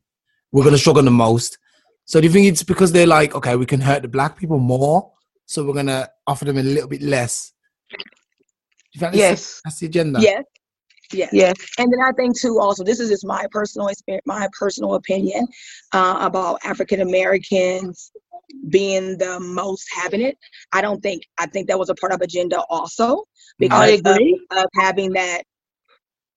[0.51, 1.57] We're gonna struggle the most.
[2.05, 4.59] So do you think it's because they're like, okay, we can hurt the black people
[4.59, 5.11] more,
[5.45, 7.51] so we're gonna offer them a little bit less?
[7.91, 7.97] Do
[8.93, 9.61] you think that's, Yes.
[9.63, 10.19] that's the agenda?
[10.21, 10.43] Yes.
[11.13, 11.29] Yes.
[11.33, 11.55] Yes.
[11.77, 15.45] And then I think too, also, this is just my personal experience, my personal opinion
[15.93, 18.11] uh, about African Americans
[18.69, 20.37] being the most having it.
[20.71, 23.23] I don't think I think that was a part of agenda also
[23.59, 24.17] because of-
[24.51, 25.43] of having that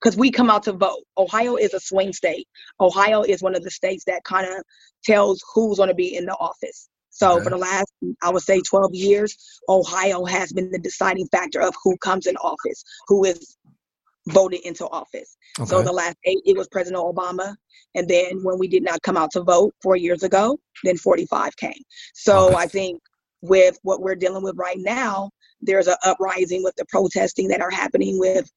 [0.00, 1.04] because we come out to vote.
[1.16, 2.46] Ohio is a swing state.
[2.80, 4.62] Ohio is one of the states that kind of
[5.04, 6.88] tells who's going to be in the office.
[7.10, 7.44] So Okay.
[7.44, 7.92] for the last,
[8.22, 9.36] I would say, 12 years,
[9.68, 13.56] Ohio has been the deciding factor of who comes in office, who is
[14.32, 15.36] voted into office.
[15.66, 17.54] So the last eight, it was President Obama,
[17.94, 21.56] and then when we did not come out to vote four years ago, then 45
[21.56, 21.82] came.
[22.14, 22.56] So Okay.
[22.56, 23.00] I think
[23.42, 27.70] with what we're dealing with right now, there's an uprising with the protesting that are
[27.70, 28.50] happening with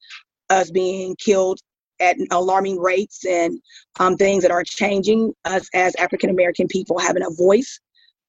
[0.50, 1.58] us being killed
[2.00, 3.60] at alarming rates and
[4.00, 7.78] um, things that are changing us as African American people having a voice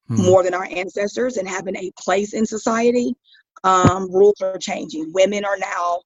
[0.10, 0.22] Hmm.
[0.22, 3.16] more than our ancestors and having a place in society.
[3.64, 5.12] Um, rules are changing.
[5.14, 6.02] Women are now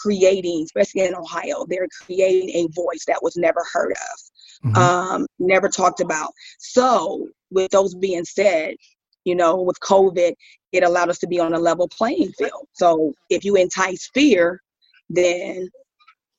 [0.00, 4.20] creating, especially in Ohio, they're creating a voice that was never heard of
[4.64, 4.76] Mhm.
[4.76, 6.32] um, never talked about.
[6.58, 8.76] So, with those being said,
[9.24, 10.34] you know, with COVID,
[10.72, 12.66] it allowed us to be on a level playing field.
[12.72, 14.60] So, if you entice fear,
[15.08, 15.68] then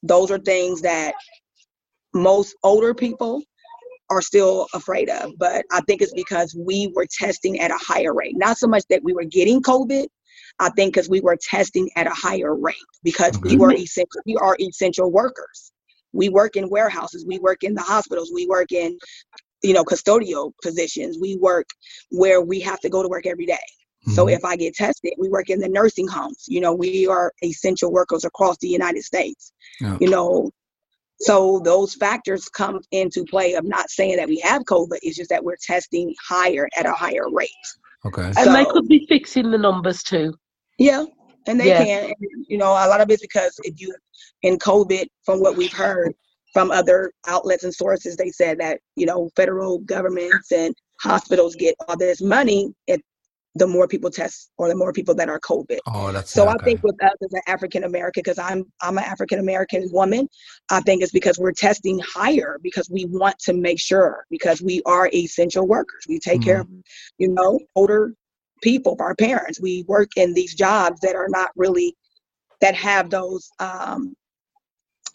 [0.04, 1.13] those are things that
[2.13, 3.41] most older people
[4.10, 5.34] are still afraid of.
[5.38, 8.38] But I think it's because we were testing at a higher rate.
[8.38, 10.08] Not so much that we were getting COVID.
[10.60, 13.50] I think because we were testing at a higher rate because Okay.
[13.50, 14.22] we were essential.
[14.26, 15.72] We are essential workers.
[16.13, 17.26] We work in warehouses.
[17.28, 18.32] We work in the hospitals.
[18.34, 18.98] We work in,
[19.63, 21.18] you know, custodial positions.
[21.20, 21.68] We work
[22.10, 23.58] where we have to go to work every day.
[24.13, 24.34] So Mhm.
[24.36, 26.46] if I get tested, we work in the nursing homes.
[26.48, 29.52] You know, we are essential workers across the United States.
[29.82, 29.98] Yeah.
[30.00, 30.52] You know,
[31.20, 35.00] so those factors come into play of not saying that we have COVID.
[35.02, 37.50] It's just that we're testing higher at a higher rate.
[38.06, 38.32] okay.
[38.38, 40.34] And they could be fixing the numbers too.
[40.77, 41.05] Yeah,
[41.47, 41.83] and they Yeah.
[41.83, 42.03] can.
[42.05, 43.93] And, you know, a lot of it's because if you
[44.41, 46.13] in COVID, from what we've heard
[46.53, 51.75] from other outlets and sources, they said that you know federal governments and hospitals get
[51.88, 53.01] all this money if
[53.55, 55.79] the more people test or the more people that are COVID.
[55.88, 59.05] Oh, that's So I think with us as an African American, because I'm I'm an
[59.05, 60.27] African American woman,
[60.69, 64.81] I think it's because we're testing higher because we want to make sure because we
[64.85, 66.03] are essential workers.
[66.07, 66.79] We take care mm-hmm.
[66.79, 66.83] of
[67.17, 68.13] you know older
[68.62, 69.62] people, our parents.
[69.62, 71.96] We work in these jobs that are not really
[72.62, 74.15] that have those um,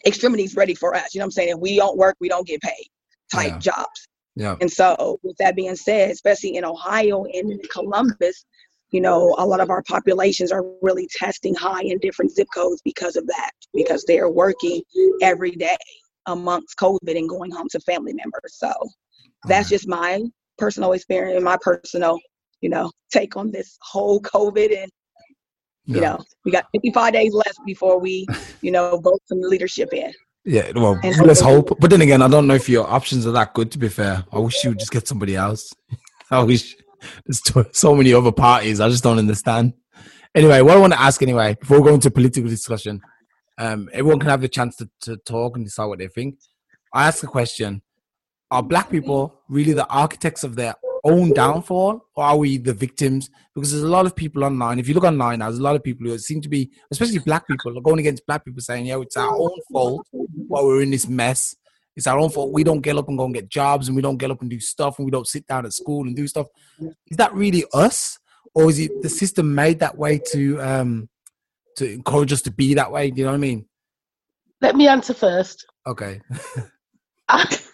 [0.05, 1.13] extremities ready for us.
[1.13, 1.49] You know what I'm saying?
[1.49, 2.87] If we don't work, we don't get paid
[3.33, 3.57] type Yeah.
[3.59, 4.07] jobs.
[4.35, 4.55] yeah.
[4.61, 8.45] And so, with that being said, especially in Ohio and in Columbus,
[8.91, 12.81] you know, a lot of our populations are really testing high in different zip codes
[12.83, 14.81] because of that, because they are working
[15.21, 15.77] every day
[16.27, 18.55] amongst COVID and going home to family members.
[18.55, 18.71] So,
[19.47, 20.21] that's just my
[20.57, 22.19] personal experience and my personal,
[22.61, 24.75] you know, take on this whole COVID.
[24.83, 24.91] And,
[25.85, 26.01] you Yeah.
[26.01, 28.25] know, we got 55 days left before we,
[28.61, 30.13] you know, vote some leadership in.
[30.45, 31.79] Yeah, well, And let's hopefully- hope.
[31.79, 33.71] But then again, I don't know if your options are that good.
[33.71, 35.73] To be fair, I wish you would just get somebody else.
[36.31, 36.75] I wish
[37.25, 37.41] there's
[37.73, 38.79] so many other parties.
[38.79, 39.73] I just don't understand.
[40.33, 43.01] Anyway, what I want to ask anyway, before we go into political discussion,
[43.57, 46.39] um, everyone can have the chance to, to talk and decide what they think.
[46.93, 47.81] I ask a question:
[48.49, 53.29] Are black people really the architects of their own downfall, or are we the victims?
[53.55, 54.79] Because there's a lot of people online.
[54.79, 57.19] If you look online now, there's a lot of people who seem to be, especially
[57.19, 60.81] black people, are going against black people, saying, "Yo, it's our own fault why we're
[60.81, 61.55] in this mess.
[61.95, 62.53] It's our own fault.
[62.53, 64.49] We don't get up and go and get jobs, and we don't get up and
[64.49, 66.47] do stuff, and we don't sit down at school and do stuff.
[67.07, 68.17] Is that really us,
[68.55, 71.09] or is it the system made that way to um
[71.77, 73.11] to encourage us to be that way?
[73.11, 73.65] Do you know what I mean?
[74.61, 75.65] Let me answer first.
[75.87, 76.21] Okay.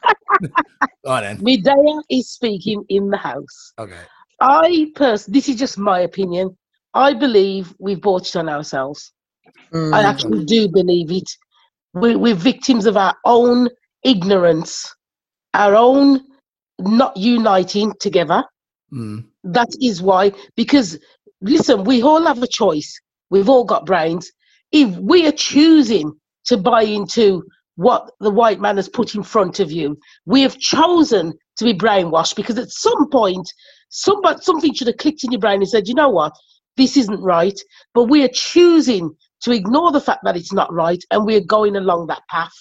[1.06, 1.40] on then.
[1.42, 3.74] Medea is speaking in the house.
[3.80, 4.00] Okay.
[4.40, 6.56] I person, this is just my opinion.
[6.94, 9.14] I believe we've bought it on ourselves.
[9.72, 9.94] Mm.
[9.94, 11.30] I actually do believe it.
[11.94, 13.70] We're, we're victims of our own
[14.04, 14.94] ignorance,
[15.54, 16.22] our own
[16.80, 18.44] not uniting together.
[18.94, 19.26] Mm.
[19.44, 21.00] That is why, because
[21.42, 23.00] listen, we all have a choice.
[23.30, 24.32] We've all got brains.
[24.72, 26.14] If we are choosing
[26.46, 27.44] to buy into
[27.78, 31.74] what the white man has put in front of you, we have chosen to be
[31.74, 33.48] brainwashed because at some point,
[33.90, 36.34] somebody, something should have clicked in your brain and said, you know what,
[36.76, 37.60] this isn't right.
[37.94, 41.76] But we are choosing to ignore the fact that it's not right and we're going
[41.76, 42.54] along that path.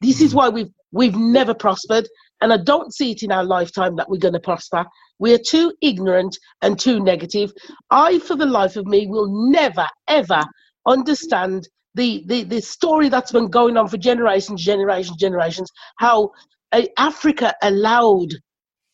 [0.00, 0.36] This is Mhm.
[0.36, 2.08] why we've we've never prospered,
[2.40, 4.84] and I don't see it in our lifetime that we're going to prosper.
[5.20, 7.52] We are too ignorant and too negative.
[7.90, 10.42] I, for the life of me, will never ever
[10.86, 15.70] understand the the, the story that's been going on for generations, generations, generations.
[15.98, 16.30] How
[16.72, 18.32] uh, Africa allowed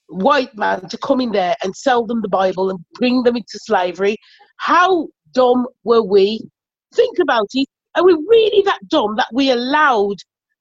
[0.09, 3.59] white man to come in there and sell them the Bible and bring them into
[3.59, 4.17] slavery.
[4.59, 6.41] How dumb were we?
[6.95, 7.69] Think about it.
[7.97, 10.17] Are we really that dumb that we allowed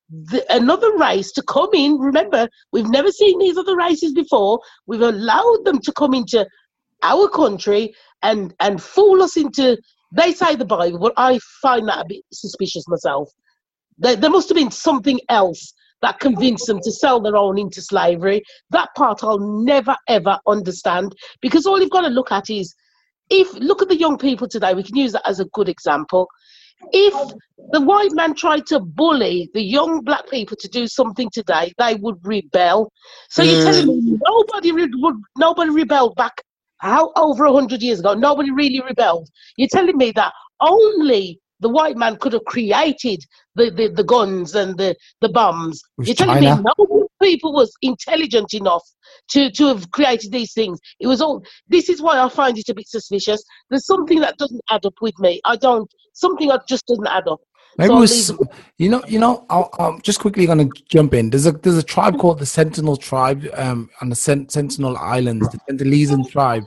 [0.09, 1.97] the, another race to come in?
[1.97, 4.59] Remember, we've never seen these other races before.
[4.87, 6.45] We've allowed them to come into
[7.03, 7.93] our country
[8.23, 9.77] and and fool us into.
[10.11, 13.29] They say the Bible, but I find that a bit suspicious myself.
[13.97, 17.81] There, there must have been something else that convinced them to sell their own into
[17.81, 18.43] slavery.
[18.69, 22.75] That part I'll never ever understand because all you've got to look at is
[23.29, 24.73] if look at the young people today.
[24.73, 26.27] We can use that as a good example.
[26.91, 27.13] If
[27.71, 31.95] the white man tried to bully the young black people to do something today, they
[31.95, 32.91] would rebel.
[33.29, 34.03] So you're telling mm.
[34.03, 36.43] me nobody re- would nobody rebelled back
[36.79, 38.13] how over a hundred years ago?
[38.13, 39.29] Nobody really rebelled.
[39.57, 43.23] You're telling me that only the white man could have created
[43.55, 45.81] the, the, the guns and the, the bombs.
[45.97, 46.57] With You're telling China?
[46.57, 48.83] me no people was intelligent enough
[49.29, 50.79] to, to have created these things.
[50.99, 53.43] It was all this is why I find it a bit suspicious.
[53.69, 55.41] There's something that doesn't add up with me.
[55.45, 57.39] I don't something that just doesn't add up.
[57.77, 59.45] Maybe So was, leave you know, you know.
[59.49, 61.29] I'll, I'm just quickly going to jump in.
[61.29, 65.49] There's a there's a tribe called the Sentinel tribe um, on the Sen- Sentinel Islands,
[65.49, 66.63] the Sentinelese tribe,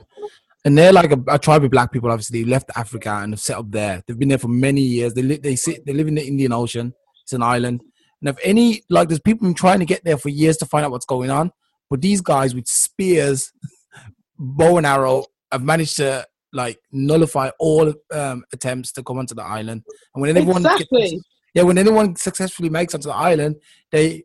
[0.65, 2.11] and they're like a, a tribe of black people.
[2.11, 4.03] Obviously, they left Africa and have set up there.
[4.05, 5.13] They've been there for many years.
[5.13, 6.93] They li- they sit they live in the Indian Ocean.
[7.23, 7.81] It's an island,
[8.21, 10.85] and if any like there's people been trying to get there for years to find
[10.85, 11.51] out what's going on,
[11.89, 13.51] But these guys with spears,
[14.37, 19.43] bow and arrow, have managed to like nullify all um, attempts to come onto the
[19.43, 19.83] island.
[20.13, 21.15] And when anyone gets-
[21.53, 23.55] yeah, when anyone successfully makes onto the island,
[23.91, 24.23] they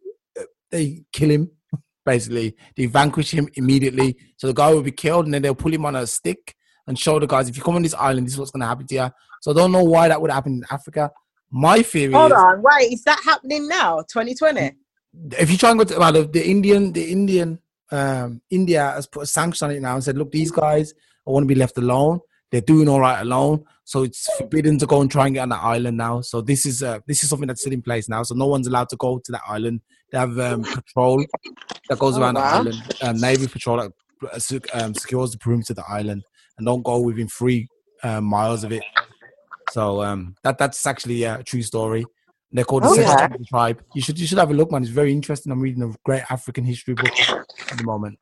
[0.70, 1.50] they kill him.
[2.04, 4.16] Basically, they vanquish him immediately.
[4.36, 6.54] So the guy will be killed, and then they'll pull him on a stick
[6.86, 8.66] and show the guys, if you come on this island, this is what's going to
[8.66, 9.10] happen to you.
[9.40, 11.10] So I don't know why that would happen in Africa.
[11.50, 13.98] My theory Hold is, on, wait, is that happening now?
[14.02, 14.72] 2020?
[15.38, 17.58] if you try and go to well, the, the Indian, the Indian,
[17.92, 20.94] um, India has put a sanction on it now and said, look, these guys,
[21.26, 22.20] I want to be left alone.
[22.50, 25.48] They're doing all right alone, so it's forbidden to go and try and get on
[25.48, 26.20] that island now.
[26.20, 28.22] So this is uh, this is something that's still in place now.
[28.22, 29.80] So no one's allowed to go to that island.
[30.12, 31.24] They have um, patrol
[31.88, 33.92] that goes Oh, around the island, um, navy patrol that
[34.32, 36.22] uh, um, secures the perimeter of the island,
[36.56, 37.68] and don't go within three
[38.04, 38.84] uh, miles of it.
[39.72, 42.06] So um, that that's actually a true story.
[42.52, 43.44] They're called the Oh, Sesame yeah.
[43.48, 43.82] tribe.
[43.94, 44.82] You should you should have a look, man.
[44.82, 45.50] It's very interesting.
[45.50, 47.10] I'm reading a great African history book
[47.72, 48.16] at the moment.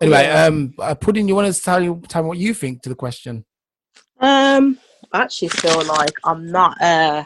[0.00, 2.88] Anyway, um, uh, Pudding, you want to tell you tell me what you think to
[2.88, 3.44] the question?
[4.20, 4.78] Um,
[5.12, 7.24] I actually feel like I'm not uh,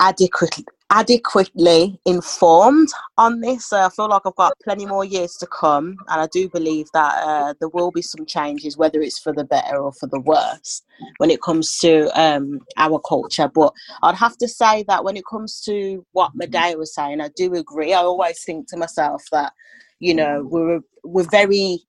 [0.00, 3.72] adequately adequately informed on this.
[3.72, 6.86] Uh, I feel like I've got plenty more years to come, and I do believe
[6.94, 10.20] that uh, there will be some changes, whether it's for the better or for the
[10.20, 10.82] worse,
[11.16, 13.50] when it comes to um, our culture.
[13.52, 17.30] But I'd have to say that when it comes to what Medea was saying, I
[17.34, 17.92] do agree.
[17.92, 19.52] I always think to myself that
[20.00, 21.80] you know we're we're very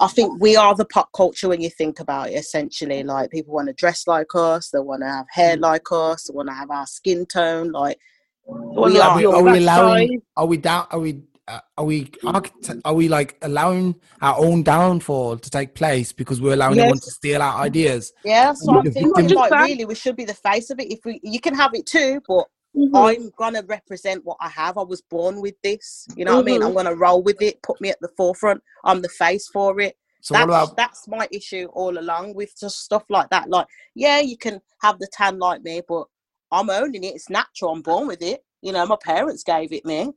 [0.00, 2.34] I think we are the pop culture when you think about it.
[2.34, 6.24] Essentially, like people want to dress like us, they want to have hair like us,
[6.24, 7.72] they want to have our skin tone.
[7.72, 7.98] Like
[8.46, 9.16] we like are.
[9.16, 10.86] we- are we allowing- Are we down?
[10.90, 11.22] Are we?
[11.48, 12.10] Uh, are we?
[12.24, 16.98] architect- Are we like allowing our own downfall to take place because we're allowing everyone
[16.98, 18.12] to steal our ideas?
[18.24, 20.90] Yeah, so I'm thinking like really we should be the face of it.
[20.90, 22.90] If we you can have it too, but Mhm.
[22.94, 24.76] I'm gonna represent what I have.
[24.76, 26.06] I was born with this.
[26.16, 26.62] You know what I mean?
[26.62, 28.62] I'm gonna roll with it, put me at the forefront.
[28.84, 29.96] I'm the face for it.
[30.20, 30.76] So that's, about?
[30.76, 33.48] that's my issue all along with just stuff like that.
[33.48, 36.06] Like, yeah, you can have the tan like me, but
[36.50, 37.14] I'm owning it.
[37.14, 37.72] It's natural.
[37.72, 38.44] I'm born with it.
[38.60, 40.12] You know, my parents gave it me.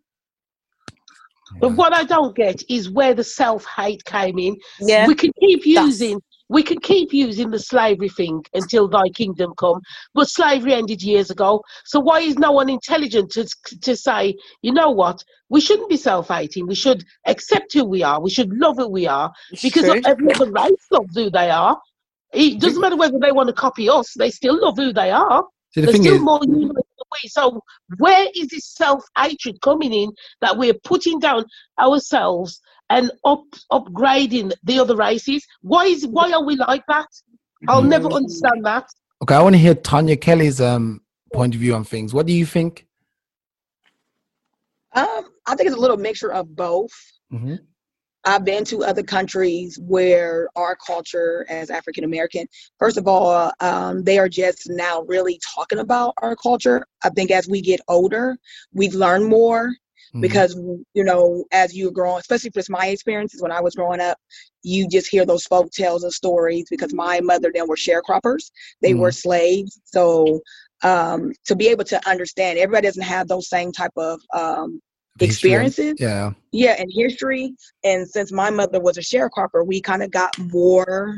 [1.60, 4.58] But what I don't get is where the self hate came in.
[4.80, 5.08] Yeah.
[5.08, 9.54] We can keep That's- using we can keep using the slavery thing until thy kingdom
[9.58, 9.82] come,
[10.14, 11.64] but slavery ended years ago.
[11.86, 13.48] So why is no one intelligent to
[13.82, 16.68] to say, you know what, we shouldn't be self-hating.
[16.68, 18.22] We should accept who we are.
[18.22, 21.80] We should love who we are It's because every other race loves who they are.
[22.34, 25.46] It doesn't matter whether they want to copy us; they still love who they are.
[25.76, 26.76] The thing still is, more human.
[27.28, 27.62] So
[27.98, 31.46] where is this self-hatred coming in that we're putting down
[31.80, 35.46] ourselves and up upgrading the other races?
[35.62, 37.08] Why is why are we like that?
[37.68, 38.88] I'll never understand that.
[39.24, 41.02] okay, I want to hear Tanya Kelly's um
[41.34, 42.14] point of view on things.
[42.14, 42.88] What do you think?
[44.96, 46.92] Um, I think it's a little mixture of both.
[47.32, 47.56] hmm
[48.26, 52.48] I've been to other countries where our culture as African American,
[52.78, 56.86] first of all, um, they are just now really talking about our culture.
[57.02, 58.38] I think as we get older,
[58.74, 59.72] we've learned more
[60.14, 60.22] Mhm.
[60.22, 60.56] because
[60.94, 64.18] you know as you grow especially for my experiences when i was growing up
[64.64, 68.52] you just hear those folk tales and stories because my mother then were sharecroppers.
[68.82, 69.80] They were slaves.
[69.86, 70.42] So
[70.84, 74.82] um, to be able to understand everybody doesn't have those same type of um,
[75.18, 75.52] The history.
[75.52, 75.96] experiences.
[76.00, 76.32] Yeah.
[76.52, 77.54] yeah and history.
[77.84, 81.18] And since my mother was a sharecropper we kind of got more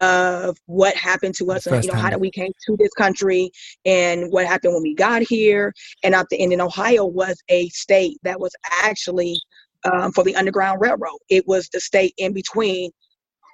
[0.00, 3.50] of what happened to us and you know how did we came to this country
[3.84, 5.72] and what happened when we got here.
[6.02, 9.38] And at the end in ohio was a state that was actually
[9.84, 11.18] um, for the underground railroad.
[11.28, 12.90] It was the state in between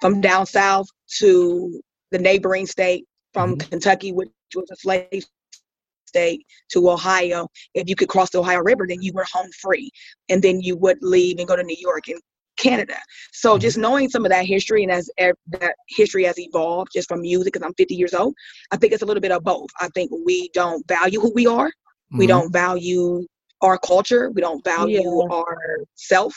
[0.01, 5.25] from down south to the neighboring state from kentucky which was a slave
[6.07, 7.47] state to ohio.
[7.75, 9.91] If you could cross the ohio river then you were home free.
[10.29, 12.19] And then you would leave and go to new york and
[12.59, 12.97] canada
[13.31, 13.61] so Mhm.
[13.61, 15.09] just knowing some of that history and as
[15.47, 18.33] that history has evolved just from music because i'm 50 years old
[18.71, 21.47] i think it's a little bit of both i think we don't value who we
[21.47, 21.71] are
[22.17, 22.27] we Mhm.
[22.27, 23.25] don't value
[23.61, 25.27] our culture we don't value Yeah.
[25.31, 26.35] our self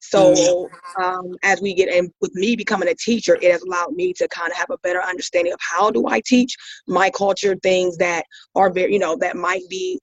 [0.00, 0.68] so
[1.00, 4.26] um, as we get in with me becoming a teacher it has allowed me to
[4.28, 6.54] kind of have a better understanding of how do i teach
[6.86, 10.00] my culture things that are very you know that might be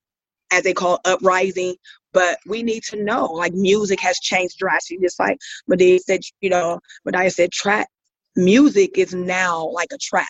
[0.51, 1.75] as they call uprising
[2.13, 5.37] but we need to know like music has changed drastically just like
[5.67, 7.87] Medea said you know Medea said trap
[8.35, 10.29] music is now like a trap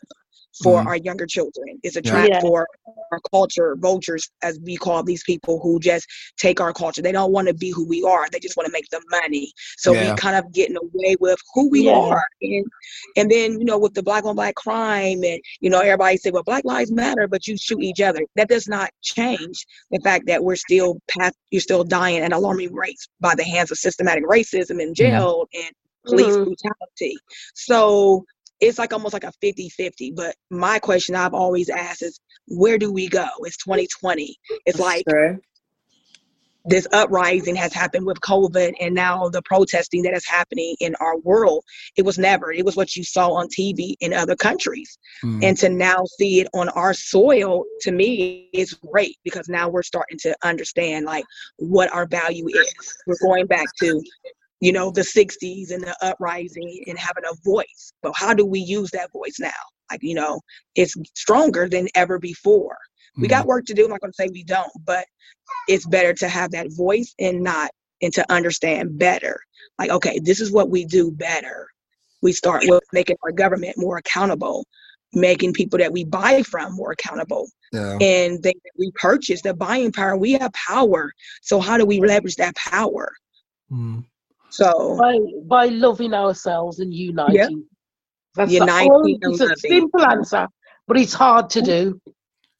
[0.64, 0.88] for Mhm.
[0.88, 1.80] our younger children.
[1.84, 2.40] It's a trap Yeah.
[2.40, 2.68] for
[3.12, 7.02] our culture vultures, as we call these people who just take our culture.
[7.02, 8.28] They don't want to be who we are.
[8.32, 9.52] They just want to make the money.
[9.78, 10.12] So Yeah.
[10.14, 11.94] we kind of getting away with who we Yeah.
[11.98, 12.24] are.
[12.42, 12.66] And
[13.16, 16.32] and then, you know, with the black on black crime and you know, everybody say,
[16.32, 18.22] Well, black lives matter, but you shoot each other.
[18.36, 22.74] That does not change the fact that we're still past you're still dying at alarming
[22.74, 25.72] rates by the hands of systematic racism and jail and
[26.06, 26.46] police Mhm.
[26.46, 27.18] brutality.
[27.54, 28.26] So
[28.60, 30.16] it's like almost like a 50-50.
[30.16, 33.28] But my question I've always asked is where do we go?
[33.42, 34.36] It's 2020.
[34.66, 35.40] It's like True.
[36.66, 41.18] this uprising has happened with COVID and now the protesting that is happening in our
[41.20, 41.64] world.
[41.98, 44.98] It was never, it was what you saw on TV in other countries.
[45.24, 45.44] Mm.
[45.44, 49.84] And to now see it on our soil, to me, is great because now we're
[49.84, 51.26] starting to understand like
[51.58, 52.98] what our value is.
[53.06, 54.02] We're going back to,
[54.60, 57.94] you know, the 60s and the uprising and having a voice.
[58.02, 59.52] But how do we use that voice now?
[59.92, 60.42] Like, you know,
[60.76, 62.78] it's stronger than ever before.
[63.20, 63.84] We got work to do.
[63.84, 65.06] I'm not going to say we don't, but
[65.68, 69.40] it's better to have that voice and not, and to understand better.
[69.80, 71.68] Like, okay, this is what we do better.
[72.22, 74.66] We start with making our government more accountable,
[75.14, 77.98] making people that we buy from more accountable, yeah.
[78.02, 80.18] and that we purchase, the buying power.
[80.18, 81.12] We have power.
[81.42, 83.12] So, how do we leverage that power?
[83.72, 84.06] Mm.
[84.50, 87.66] So, by by loving ourselves and uniting.
[88.36, 90.48] That's the Uniting only- it's a simple answer,
[90.88, 92.00] but it's hard to do.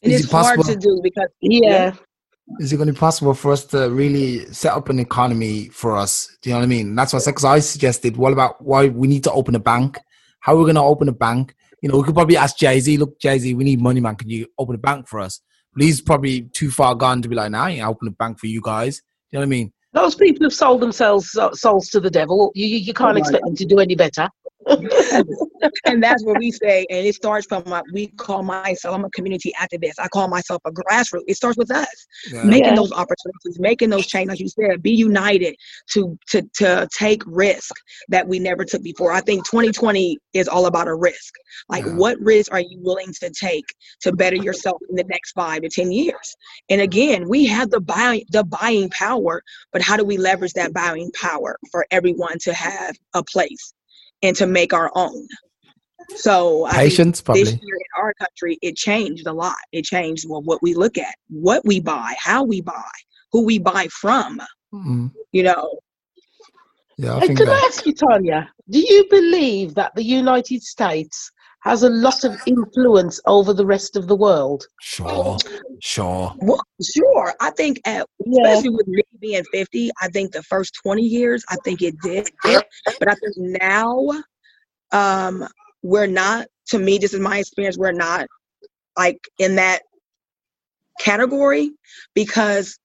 [0.02, 1.94] and Is it's it hard to do because Yeah,
[2.60, 5.96] is it going to be possible for us to really set up an economy for
[5.96, 6.36] us?
[6.42, 6.96] Do you know what I mean?
[6.96, 7.32] That's what I said.
[7.32, 10.00] Because I suggested, what about why we need to open a bank?
[10.40, 11.54] How are we going to open a bank?
[11.82, 14.16] You know, we could probably ask Jay Z, look, Jay Z, we need money, man.
[14.16, 15.42] Can you open a bank for us?
[15.74, 18.40] But he's probably too far gone to be like, nah, I ain't open a bank
[18.40, 18.98] for you guys.
[18.98, 19.74] Do you know what I mean?
[19.94, 22.52] Those people have sold themselves uh, souls to the devil.
[22.56, 24.30] You you, you can't my expect them to do any better.
[25.86, 29.10] and that's what we say and it starts from my, we call myself i'm a
[29.12, 31.88] community activist i call myself a grassroots it starts with us
[32.32, 32.44] Yeah.
[32.44, 32.76] making Yeah.
[32.76, 35.56] those opportunities making those changes like you said be united
[35.94, 37.74] to to to take risk
[38.10, 41.34] that we never took before i think 2020 is all about a risk
[41.70, 41.94] like Yeah.
[41.94, 43.66] what risk are you willing to take
[44.02, 46.36] to better yourself in the next five to ten years
[46.70, 49.42] and again we have the buying the buying power
[49.72, 53.74] but how do we leverage that buying power for everyone to have a place
[54.22, 55.28] and to make our own
[56.16, 59.58] so I think Patience, this year in our country, it changed a lot.
[59.72, 62.90] It changed well, what we look at, what we buy, how we buy,
[63.32, 64.40] who we buy from.
[64.74, 65.12] Mm.
[65.32, 65.80] You know,
[66.98, 70.64] Yeah, I And think can I ask you, Tanya, do you believe that the United
[70.64, 71.32] States
[71.68, 74.66] has a lot of influence over the rest of the world?
[74.82, 75.38] Sure,
[75.82, 76.34] sure.
[76.38, 77.34] well, sure.
[77.42, 78.44] I think, at, Yeah.
[78.44, 82.30] especially with me being fifty, I think the first twenty years, I think it did.
[82.44, 84.08] But I think now,
[84.92, 85.48] um,
[85.84, 86.48] we're not.
[86.70, 87.78] To me, this is my experience.
[87.78, 88.28] We're not
[88.98, 89.84] like in that
[91.00, 91.72] category
[92.14, 92.78] because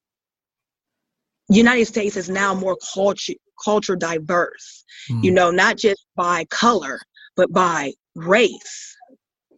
[1.48, 4.84] United States is now more culture culture diverse.
[5.10, 5.24] Mm.
[5.24, 7.00] you know, not just by color,
[7.36, 8.96] but by race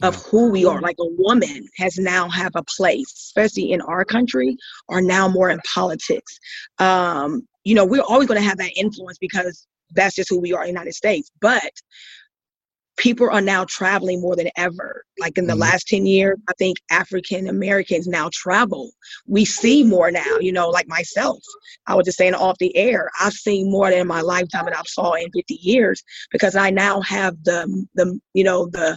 [0.02, 0.80] of who we are.
[0.80, 4.56] Like a woman has now have a place, especially in our country,
[4.88, 6.38] are now more in politics.
[6.78, 10.52] Um, you know, we're always going to have that influence because that's just who we
[10.52, 11.30] are in the United States.
[11.40, 11.70] But
[12.96, 15.04] people are now traveling more than ever.
[15.18, 15.60] Like in the Mhm.
[15.60, 18.90] last 10 years, I think African Americans now travel.
[19.26, 21.42] We see more now, you know, like myself.
[21.86, 24.76] I was just saying off the air, I've seen more than in my lifetime that
[24.78, 28.96] I've saw in 50 years because I now have the the you know the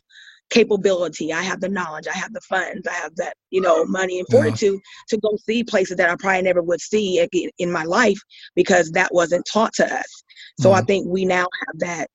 [0.50, 4.20] capability i have the knowledge i have the funds i have that you know money
[4.20, 4.38] and Yeah.
[4.38, 4.80] fortitude
[5.10, 8.18] to go see places that i probably never would see again in my life
[8.56, 10.24] because that wasn't taught to us
[10.58, 10.88] so i Mhm.
[10.88, 12.10] think we now have that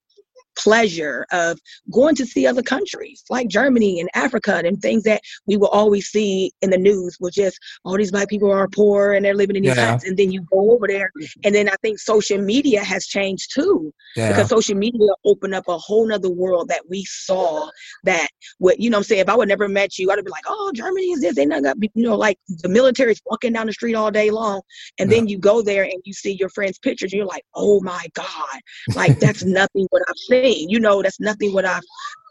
[0.57, 1.59] pleasure of
[1.93, 6.09] going to see other countries like Germany and Africa and things that we will always
[6.09, 9.57] see in the news was just all these black people are poor and they're living
[9.57, 9.93] in these Yeah.
[9.93, 11.41] huts and then you go over there mm-hmm.
[11.45, 14.29] and then I think social media has changed too Yeah.
[14.29, 17.69] because social media opened up a whole nother world that we saw
[18.05, 18.29] that
[18.59, 20.33] what you know what I'm saying if I would never met you I'd have been
[20.33, 23.67] like oh Germany is this they not got you know like the military's walking down
[23.67, 24.61] the street all day long
[24.99, 27.81] and then you go there and you see your friends pictures and you're like oh
[27.81, 28.61] my god
[28.95, 31.83] like that's nothing what I've seen you know that's nothing what I've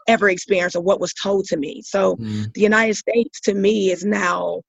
[0.08, 2.52] ever experienced or what was told to me so Mm.
[2.54, 4.60] the United States to me is now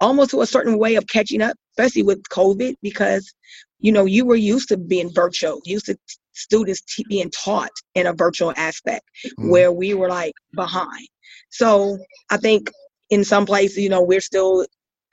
[0.00, 3.32] almost to a certain way of catching up, especially with COVID, because
[3.80, 5.96] you know you were used to being virtual, used to
[6.32, 9.04] students t- being taught in a virtual aspect,
[9.38, 9.50] Mm.
[9.50, 11.06] where we were like behind.
[11.50, 11.98] So
[12.30, 12.70] I think
[13.10, 14.66] in some places, you know, we're still,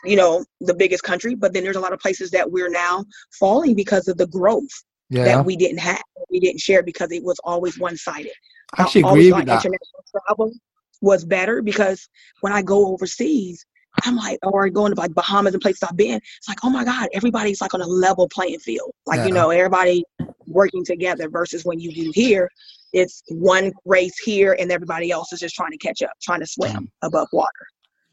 [0.04, 3.04] you know, the biggest country, but then there's a lot of places that we're now
[3.39, 4.70] falling because of the growth
[5.12, 5.26] Yeah.
[5.26, 6.01] that we didn't have,
[6.32, 8.32] we didn't share because it was always one sided.
[8.78, 9.66] I actually agree with that.
[9.66, 10.53] international travel.
[11.01, 12.07] was better because
[12.39, 13.66] when I go overseas,
[14.05, 16.86] I'm like, or going to like Bahamas and places I've been, it's like, oh my
[16.86, 18.91] God, everybody's like on a level playing field.
[19.05, 19.28] Like, Yeah.
[19.28, 20.05] you know, everybody
[20.47, 22.49] working together versus when you do here,
[22.93, 26.47] it's one race here and everybody else is just trying to catch up, trying to
[26.47, 27.49] swim above water.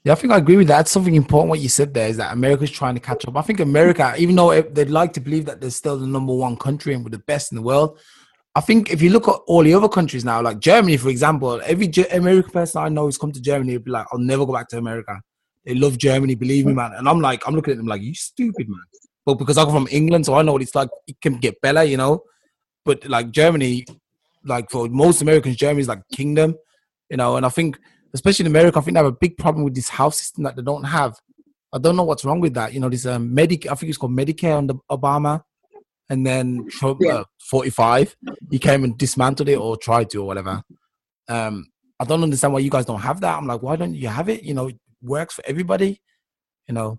[0.04, 0.76] Yeah, I think I agree with that.
[0.76, 1.50] That's something important.
[1.50, 3.36] What you said there is that America's trying to catch up.
[3.36, 6.56] I think America, even though they'd like to believe that they're still the number one
[6.56, 7.98] country and we're the best in the world,
[8.54, 11.60] I think if you look at all the other countries now, like Germany, for example,
[11.64, 14.52] every American person I know who's come to Germany will be like, "I'll never go
[14.52, 15.20] back to America."
[15.64, 16.92] They love Germany, believe me, man.
[16.94, 18.80] And I'm like, I'm looking at them like, "You stupid, man."
[19.26, 20.88] But because I'm from England, so I know what it's like.
[21.06, 22.22] It can get better, you know.
[22.84, 23.84] But like Germany,
[24.44, 26.56] like for most Americans, Germany is like kingdom,
[27.10, 27.36] you know.
[27.36, 27.78] And I think
[28.14, 30.56] especially in America, I think they have a big problem with this health system that
[30.56, 31.18] they don't have.
[31.72, 32.72] I don't know what's wrong with that.
[32.72, 35.42] You know, this um, Medic, I think it's called Medicare under Obama,
[36.08, 37.16] and then Trump, Yeah.
[37.16, 38.16] uh, 45,
[38.50, 40.62] he came and dismantled it or tried to or whatever.
[41.28, 41.66] Um,
[42.00, 43.36] I don't understand why you guys don't have that.
[43.36, 44.42] I'm like, why don't you have it?
[44.42, 46.00] You know, it works for everybody.
[46.68, 46.98] You know,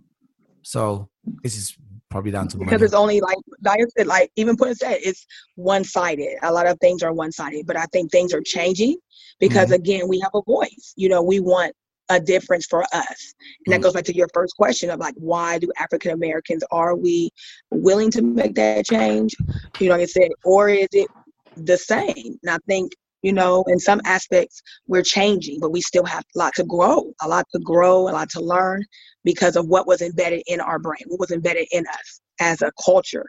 [0.62, 1.10] so
[1.42, 1.76] this is
[2.10, 2.84] probably down to because money.
[2.84, 6.38] it's only like like like even put it said it's one sided.
[6.44, 8.98] A lot of things are one sided, but I think things are changing
[9.40, 9.74] because Mm-hmm.
[9.74, 10.94] again we have a voice.
[10.96, 11.74] You know, we want
[12.10, 13.34] a difference for us,
[13.66, 13.84] and that Mhm.
[13.84, 17.32] goes back to your first question of like why do African Americans are we
[17.72, 19.36] willing to make that change?
[19.80, 21.10] You know, like I said, or is it
[21.56, 22.38] the same?
[22.44, 26.38] And I think you know in some aspects we're changing, but we still have a
[26.38, 28.84] lot to grow, a lot to grow, a lot to learn
[29.24, 32.72] because of what was embedded in our brain, what was embedded in us as a
[32.84, 33.26] culture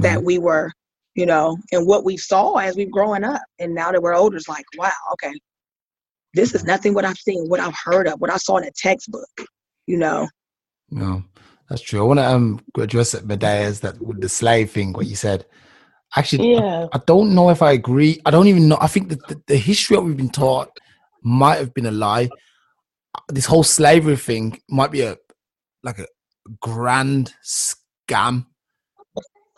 [0.00, 0.70] that we were,
[1.14, 3.42] you know, and what we saw as we were growing up.
[3.58, 5.32] And now that we're older, it's like, wow, okay,
[6.34, 8.70] this is nothing what I've seen, what I've heard of, what I saw in a
[8.76, 9.28] textbook,
[9.86, 10.28] you know.
[10.90, 11.22] No,
[11.68, 12.00] that's true.
[12.00, 14.92] I want to um address it, Medea's that with the slave thing.
[14.92, 15.46] What you said.
[16.16, 16.86] Actually, I- Yeah.
[16.92, 18.20] I, don't know if I agree.
[18.26, 18.78] I don't even know.
[18.80, 20.70] I think that the, the history that we've been taught
[21.22, 22.28] might have been a lie.
[23.28, 25.16] This whole slavery thing might be a
[25.82, 26.06] like a
[26.60, 28.46] grand scam.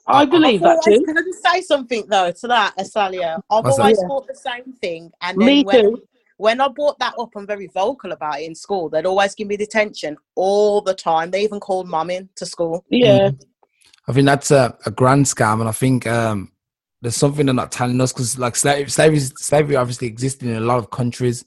[0.07, 1.05] I believe that always- too.
[1.05, 3.41] Can I just say something though to that, Asalia?
[3.51, 4.09] I've What's always Yeah.
[4.09, 6.03] thought the same thing, and then Me when, too.
[6.39, 8.89] when I brought that up, I'm very vocal about it in school.
[8.89, 11.31] They'd always give me detention all the time.
[11.31, 12.85] They even called mum in to school.
[12.91, 13.31] Yeah.
[13.31, 13.41] Mm.
[14.09, 16.53] I think that's a, a grand scam, and I think um,
[17.03, 20.61] there's something they're not telling us because, like, slavery, slavery, slavery obviously existed in a
[20.61, 21.45] lot of countries,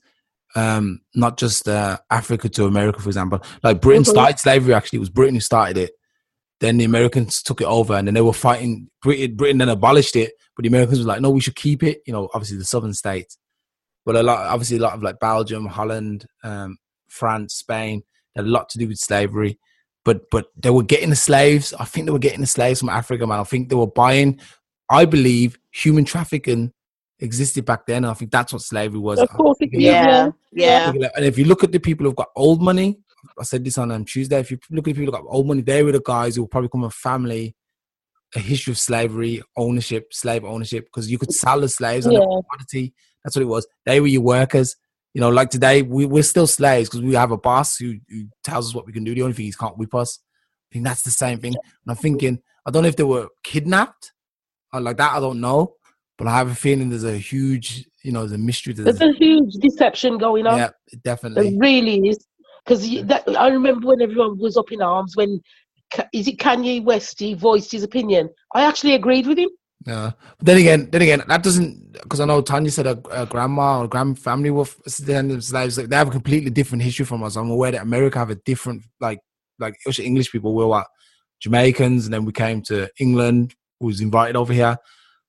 [0.56, 3.42] um, not just uh, Africa to America, for example.
[3.62, 4.10] Like Britain Mhm.
[4.10, 4.74] started slavery.
[4.74, 5.92] Actually, it was Britain who started it.
[6.62, 8.90] Then the Americans took it over, and then they were fighting.
[9.02, 12.02] Britain, Britain then abolished it, but the Americans were like, "No, we should keep it."
[12.08, 13.38] You know, obviously the southern states,
[14.06, 16.78] but a lot, obviously, a lot of like Belgium, Holland, um,
[17.10, 18.04] France, Spain,
[18.34, 19.60] had a lot to do with slavery
[20.06, 21.74] but but they were getting the slaves.
[21.80, 23.40] I think they were getting the slaves from Africa, man.
[23.40, 24.40] I think they were buying.
[24.90, 26.72] I believe human trafficking
[27.20, 28.04] existed back then.
[28.04, 29.20] And I think that's what slavery was.
[29.20, 30.92] Of course it I think is, it's- Yeah, Yeah.
[30.96, 31.10] yeah.
[31.16, 33.00] And if you look at the people who've got old money,
[33.40, 34.40] I said this on um, Tuesday.
[34.40, 36.44] If you look at the people who've got old money, they were the guys who
[36.44, 37.56] will probably come from a family,
[38.36, 42.20] a history of slavery, ownership, slave ownership, because you could sell the slaves on Yeah.
[42.20, 42.94] a commodity.
[43.24, 43.66] That's what it was.
[43.86, 44.76] They were your workers.
[45.16, 48.26] You know, like today, we, we're still slaves because we have a boss who, who
[48.44, 49.16] tells us what we can do.
[49.16, 50.20] The only thing is can't whip us.
[50.70, 51.54] I think that's the same thing.
[51.54, 54.12] And I'm thinking, I don't know if they were kidnapped
[54.74, 55.14] or like that.
[55.14, 55.76] I don't know.
[56.18, 58.74] But I have a feeling there's a huge, you know, there's a mystery.
[58.74, 59.16] to There's this.
[59.16, 60.58] a huge deception going on.
[60.58, 60.72] Yeah,
[61.06, 61.58] definitely.
[61.62, 62.18] really is.
[62.66, 62.86] Because
[63.38, 65.40] I remember when everyone was up in arms when,
[66.12, 68.30] is it Kanye West, he voiced his opinion.
[68.54, 69.50] I actually agreed with him.
[69.86, 70.12] Yeah.
[70.38, 73.82] But then again, then again, that doesn't because I know Tanya said a, a grandma
[73.82, 75.78] or grand family were slaves.
[75.78, 77.36] Like they have a completely different history from us.
[77.36, 79.20] I'm aware that America have a different like
[79.60, 80.56] like English people.
[80.56, 80.88] We're what
[81.40, 83.56] Jamaicans, and then we came to England.
[83.80, 84.78] who Was invited over here.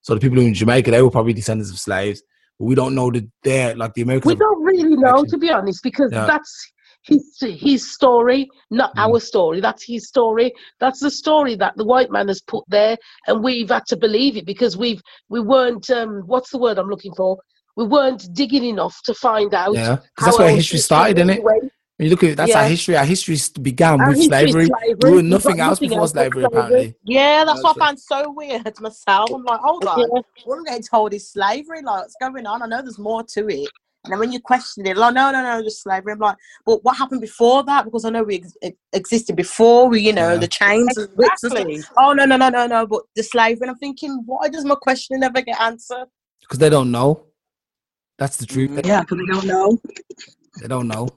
[0.01, 2.23] So the people who in Jamaica, they were probably descendants of slaves.
[2.59, 4.33] But we don't know that they're like the Americans.
[4.33, 6.27] We don't really know, to be honest, because Yeah.
[6.27, 6.73] that's
[7.07, 9.07] his his story, not Mm.
[9.09, 9.61] our story.
[9.61, 10.53] That's his story.
[10.81, 12.97] That's the story that the white man has put there,
[13.27, 16.89] and we've had to believe it because we've we weren't um what's the word I'm
[16.89, 17.39] looking for?
[17.77, 19.75] We weren't digging enough to find out.
[19.75, 21.43] yeah, because how that's where history started, isn't it?
[21.43, 21.71] went.
[21.99, 22.95] When you look at it, that's our history.
[22.95, 24.67] Our history began Our with history slavery.
[24.67, 25.11] slavery.
[25.11, 26.59] We were nothing else nothing before else slavery, slavery.
[26.61, 26.95] apparently.
[27.05, 29.31] Yeah, that's what That's I find so weird to myself.
[29.33, 30.21] I'm like, hold on, Yeah.
[30.45, 31.81] what I'm getting told is slavery.
[31.81, 32.63] Like, what's going on?
[32.63, 33.71] I know there's more to it.
[34.07, 36.13] And then when you question it, like, no, no, no, just slavery.
[36.13, 37.85] I'm like, but what happened before that?
[37.85, 39.89] Because I know we ex- ex- existed before.
[39.89, 40.39] We, you know, Yeah.
[40.39, 41.53] the chains and whips and
[41.83, 41.95] stuff.
[41.99, 42.87] Oh no, no, no, no, no.
[42.87, 43.63] But the slavery.
[43.63, 46.07] And I'm thinking, why does my question never get answered?
[46.41, 47.27] Because they don't know.
[48.19, 48.75] That's the truth.
[48.75, 49.79] They, Yeah, because they don't know.
[50.63, 51.09] they don't know,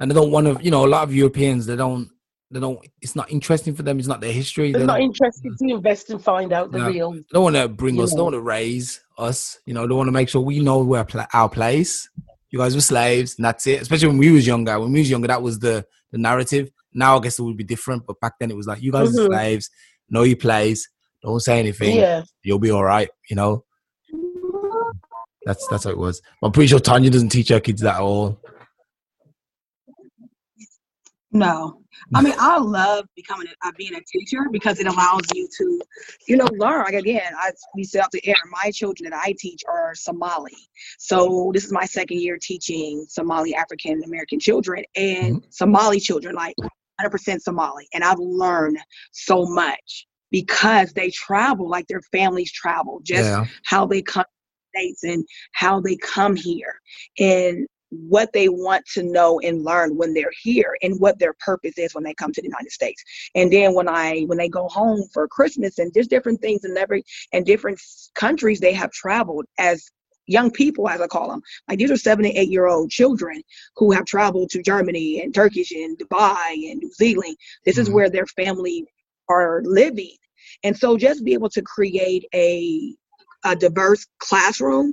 [0.00, 0.64] and they don't want to.
[0.64, 2.08] You know, a lot of Europeans they don't.
[2.52, 2.78] They don't.
[3.02, 3.98] It's not interesting for them.
[3.98, 4.72] It's not their history.
[4.72, 6.86] They're They not don't, interested to invest and find out the Yeah.
[6.86, 7.12] real.
[7.12, 8.10] they don't want to bring you us.
[8.10, 9.58] They don't want to raise us.
[9.66, 12.08] You know, they want to make sure we know where pla- our place.
[12.50, 13.80] you guys were slaves, and that's it.
[13.82, 14.78] Especially when we was younger.
[14.80, 16.70] When we was younger, that was the the narrative.
[16.92, 19.16] Now I guess it would be different, but back then it was like you guys
[19.16, 19.26] are Mhm.
[19.26, 19.70] slaves.
[20.08, 20.88] Know your place.
[21.22, 21.96] Don't say anything.
[21.96, 22.22] Yeah.
[22.42, 23.08] You'll be all right.
[23.28, 23.64] You know.
[25.46, 26.20] That's that's how it was.
[26.42, 28.40] I'm pretty sure Tanya doesn't teach her kids that at all.
[31.32, 31.79] No,
[32.14, 35.80] I mean I love becoming a, uh, being a teacher because it allows you to,
[36.28, 36.84] you know, learn.
[36.84, 38.36] Like again, I we set out the air.
[38.50, 40.56] My children that I teach are Somali,
[40.98, 46.56] so this is my second year teaching Somali African American children and Somali children, like
[47.00, 48.78] 100% Somali, and I've learned
[49.12, 53.44] so much because they travel like their families travel, just yeah.
[53.64, 54.24] how they come
[54.74, 56.80] states and how they come here
[57.18, 61.76] and what they want to know and learn when they're here and what their purpose
[61.76, 63.02] is when they come to the United States.
[63.34, 66.76] And then when I when they go home for Christmas and just different things in
[66.76, 67.80] every and different
[68.14, 69.90] countries they have traveled as
[70.26, 71.42] young people as I call them.
[71.68, 73.42] Like these are seven and eight year old children
[73.76, 77.36] who have traveled to Germany and Turkish and Dubai and New Zealand.
[77.64, 77.92] This is Mhm.
[77.94, 78.86] where their family
[79.28, 80.16] are living.
[80.62, 82.94] And so just be able to create a
[83.44, 84.92] a diverse classroom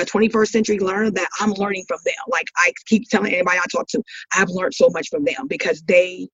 [0.00, 2.14] a 21st century learner that I'm learning from them.
[2.28, 4.02] Like I keep telling anybody I talk to,
[4.34, 6.28] I've learned so much from them because they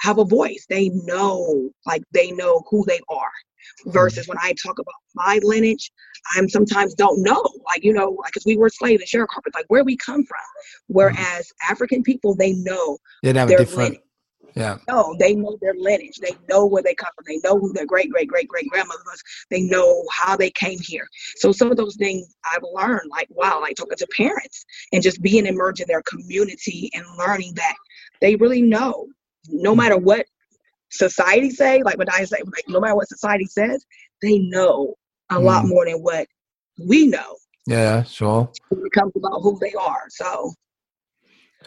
[0.00, 0.66] have a voice.
[0.68, 3.30] They know, like they know who they are.
[3.80, 3.92] Mm-hmm.
[3.92, 5.92] Versus when I talk about my lineage,
[6.34, 9.84] I'm sometimes don't know, like you know, because we were slaves and sharecroppers, like where
[9.84, 10.38] we come from.
[10.38, 10.94] Mm-hmm.
[10.94, 13.92] Whereas African people, they know, They have a different.
[13.92, 14.01] lit.
[14.54, 14.78] Yeah.
[14.88, 16.18] no, they know their lineage.
[16.18, 17.24] They know where they come from.
[17.26, 19.22] They know who their great great great great grandmother was.
[19.50, 21.08] They know how they came here.
[21.36, 25.22] So some of those things I've learned, like wow, like talking to parents and just
[25.22, 27.74] being immersed in their community and learning that
[28.20, 29.06] they really know,
[29.48, 30.26] no matter what
[30.90, 33.84] society say, like what I say, like no matter what society says,
[34.20, 34.94] they know
[35.30, 35.68] a lot Mm.
[35.68, 36.26] more than what
[36.86, 37.36] we know
[37.66, 38.02] Yeah.
[38.02, 38.50] Sure.
[38.68, 40.04] when it comes about who they are.
[40.10, 40.52] So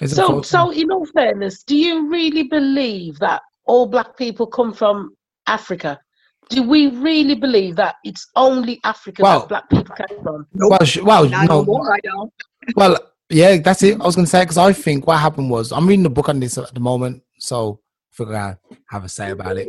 [0.01, 4.73] It's So, so in all fairness, do you really believe that all black people come
[4.73, 5.15] from
[5.47, 5.99] Africa?
[6.49, 10.47] Do we really believe that it's only Africa Well- that black people came from?
[10.53, 11.93] nope, well, sh- well, not no, no more.
[11.93, 12.33] I don't.
[12.75, 12.97] Well,
[13.29, 13.99] yeah, that's it.
[13.99, 16.39] I was gonna say because I think what happened was I'm reading a book on
[16.39, 17.79] this at the moment, so
[18.13, 18.55] I figure I
[18.89, 19.67] have a say about it.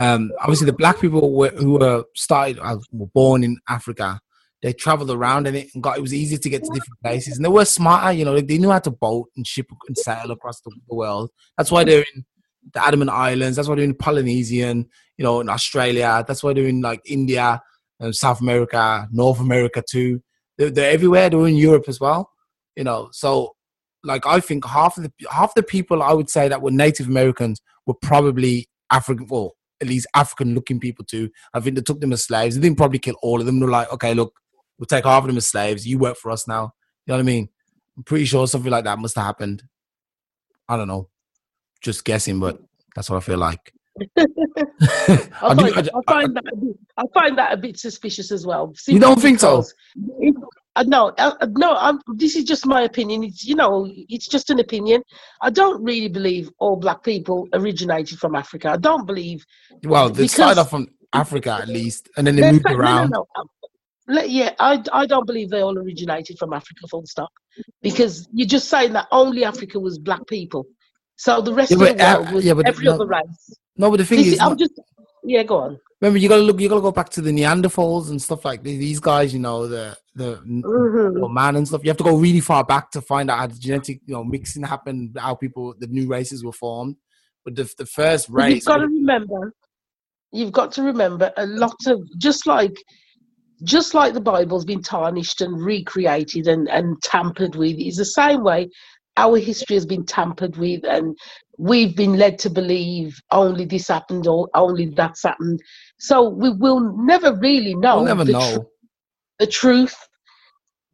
[0.00, 4.20] Um, obviously, the black people were, who were started uh, were born in Africa.
[4.64, 7.36] They traveled around in it and got it was easy to get to different places,
[7.36, 8.12] and they were smarter.
[8.12, 11.30] You know, they knew how to boat and ship and sail across the, the world.
[11.56, 12.24] That's why they're in
[12.72, 13.54] the Andaman Islands.
[13.54, 14.88] That's why they're in Polynesian.
[15.16, 16.24] You know, in Australia.
[16.26, 17.62] That's why they're in like India
[18.00, 20.20] and South America, North America too.
[20.58, 21.30] They're, they're everywhere.
[21.30, 22.30] They're in Europe as well
[22.76, 23.54] you know so
[24.02, 27.06] like i think half of the half the people i would say that were native
[27.06, 32.00] americans were probably african well at least african looking people too i think they took
[32.00, 34.34] them as slaves they didn't probably kill all of them they're like okay look
[34.78, 36.72] we'll take half of them as slaves you work for us now
[37.06, 37.48] you know what i mean
[37.96, 39.62] i'm pretty sure something like that must have happened
[40.68, 41.08] i don't know
[41.82, 42.58] just guessing but
[42.94, 43.72] that's what i feel like
[44.18, 47.78] I, I do- find, I, I- find that a bit, I find that a bit
[47.78, 48.72] suspicious as well.
[48.88, 49.62] You don't think so?
[50.18, 50.34] it-
[50.76, 51.74] uh, no, uh, uh, no.
[51.76, 53.22] I'm, this is just my opinion.
[53.22, 55.02] It's you know, it's just an opinion.
[55.40, 58.70] I don't really believe all black people originated from Africa.
[58.70, 59.44] I don't believe.
[59.84, 63.10] well they started off from africa at least and then they moved no, no, around
[63.10, 63.44] no, no.
[64.08, 67.30] Yeah, I, I don't believe they all originated from Africa, full stop.
[67.82, 70.66] Because you're just saying that only Africa was black people.
[71.16, 73.06] So the rest Yeah, of but, the uh, world was yeah, but every no- other
[73.06, 73.58] race.
[73.76, 74.72] no but the thing This is I'm just,
[75.22, 75.78] yeah, go on.
[76.00, 76.60] Remember, you gotta look.
[76.60, 79.32] You gotta go back to the Neanderthals and stuff like these, these guys.
[79.32, 81.32] You know, the the Mhm.
[81.32, 81.82] man and stuff.
[81.82, 84.24] You have to go really far back to find out how the genetic, you know,
[84.24, 86.96] mixing happened, how people, the new races were formed.
[87.44, 89.54] But the the first race, you've got to remember,
[90.32, 92.76] you've got to remember a lot of just like
[93.64, 98.44] just like the Bible's been tarnished and recreated and, and tampered with, is the same
[98.44, 98.68] way
[99.16, 101.16] our history has been tampered with and
[101.58, 105.60] we've been led to believe only this happened or only that's happened.
[105.98, 108.52] So we will never really know we'll never the, know.
[108.54, 108.66] tru-
[109.38, 109.96] the truth.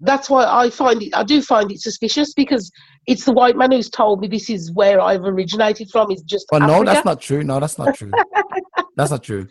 [0.01, 2.71] That's why I find it I do find it suspicious because
[3.07, 6.11] it's the white man who's told me this is where I've originated from.
[6.11, 7.43] It's just But no, that's not true.
[7.43, 8.13] No, that's not true.
[8.97, 9.47] that's not true.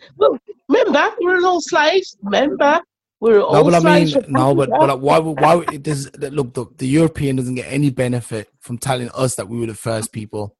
[0.68, 2.16] Remember, we're all slaves.
[2.22, 2.80] Remember,
[3.20, 4.86] we're all No, but I mean, no, but Africa.
[4.86, 5.18] but why?
[5.18, 5.64] would- Why?
[5.72, 6.10] It does.
[6.18, 9.74] Look, the, the European doesn't get any benefit from telling us that we were the
[9.74, 10.56] first people.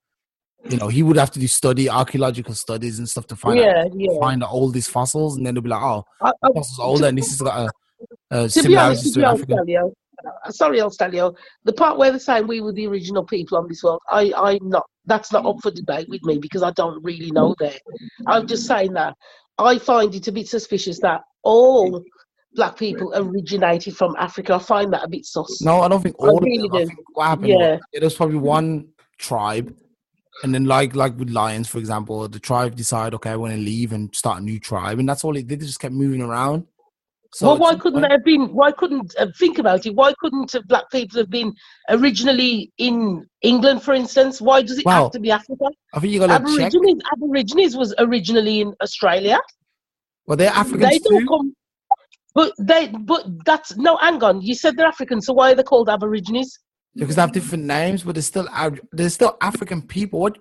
[0.69, 3.65] You know, he would have to do study, archaeological studies and stuff to find out
[3.65, 4.21] yeah, yeah.
[4.21, 7.17] find all these fossils, and then they'll be like, "Oh, I, I, fossils older, and
[7.17, 7.71] this has got
[8.31, 9.93] a, a to be honest to you, I'll African." tell you.
[10.45, 11.35] uh, Sorry, I'll tell you.
[11.65, 14.69] The part where they're saying we were the original people on this world, I, I'm
[14.69, 14.85] not.
[15.07, 17.81] That's not up for debate with me because I don't really know that.
[18.27, 19.15] I'm just saying that
[19.57, 22.05] I find it a bit suspicious that all
[22.55, 24.55] black people originated from Africa.
[24.55, 25.61] I find that a bit sus.
[25.63, 26.81] No, I don't think I all really of them.
[26.83, 27.03] I do.
[27.13, 27.79] what happened Yeah.
[28.03, 28.89] was probably one
[29.19, 29.75] tribe,
[30.43, 33.59] and then like like with lions, for example, the tribe decide, okay, I want to
[33.61, 35.61] leave and start a new tribe, and that's all it did.
[35.61, 36.67] They just kept moving around.
[37.33, 38.53] So well, why couldn't there have been?
[38.53, 39.95] Why couldn't uh, think about it?
[39.95, 41.55] Why couldn't uh, black people have been
[41.89, 44.41] originally in England, for instance?
[44.41, 45.67] Why does it Well, have to be Africa?
[45.95, 46.73] I think you gotta check.
[47.13, 49.39] Aborigines, was originally in Australia.
[50.27, 51.27] Well, they're They Africans don't too.
[51.29, 51.55] come,
[52.35, 53.97] but they, but that's no.
[53.97, 56.59] Hang on, you said they're African, so why are they called Aborigines?
[56.97, 58.49] because they have different names, but they're still
[58.93, 60.21] they're still African people.
[60.21, 60.39] What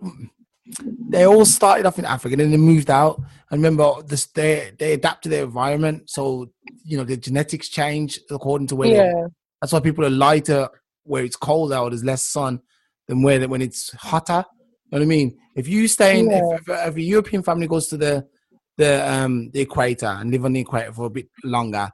[1.09, 3.19] they all started off in Africa, and then they moved out.
[3.51, 6.51] And remember, this they they adapt to their environment, so
[6.83, 8.89] you know the genetics change according to where.
[8.89, 9.27] they- Yeah,
[9.61, 10.69] That's why people are lighter
[11.03, 11.89] where it's colder out.
[11.89, 12.61] There's less sun
[13.07, 14.45] than where that when it's hotter.
[14.91, 15.37] You know what I mean?
[15.55, 16.55] If you stay in, Yeah.
[16.55, 18.27] if, if, if a European family goes to the
[18.79, 21.85] the um the equator and live on the equator for a bit longer,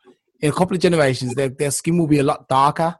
[0.41, 2.95] in a couple of generations, their their skin will be a lot darker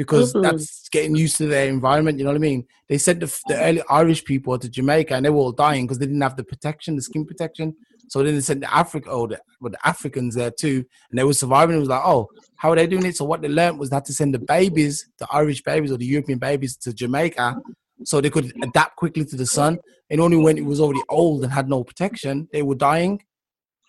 [0.00, 0.42] because Mhm.
[0.42, 2.18] that's getting used to their environment.
[2.18, 2.64] You know what I mean?
[2.88, 5.98] They sent the, the early Irish people to Jamaica and they were all dying because
[5.98, 7.74] they didn't have the protection, the skin protection.
[8.08, 11.24] So then they sent the Africa, oh, the, well, the Africans there too, and they
[11.24, 11.76] were surviving.
[11.76, 13.16] It was like, oh, how are they doing it?
[13.16, 15.98] So what they learned was they had to send the babies, the Irish babies or
[15.98, 17.56] the European babies, to Jamaica,
[18.04, 19.78] so they could adapt quickly to the sun.
[20.10, 23.22] And only when it was already old and had no protection, they were dying.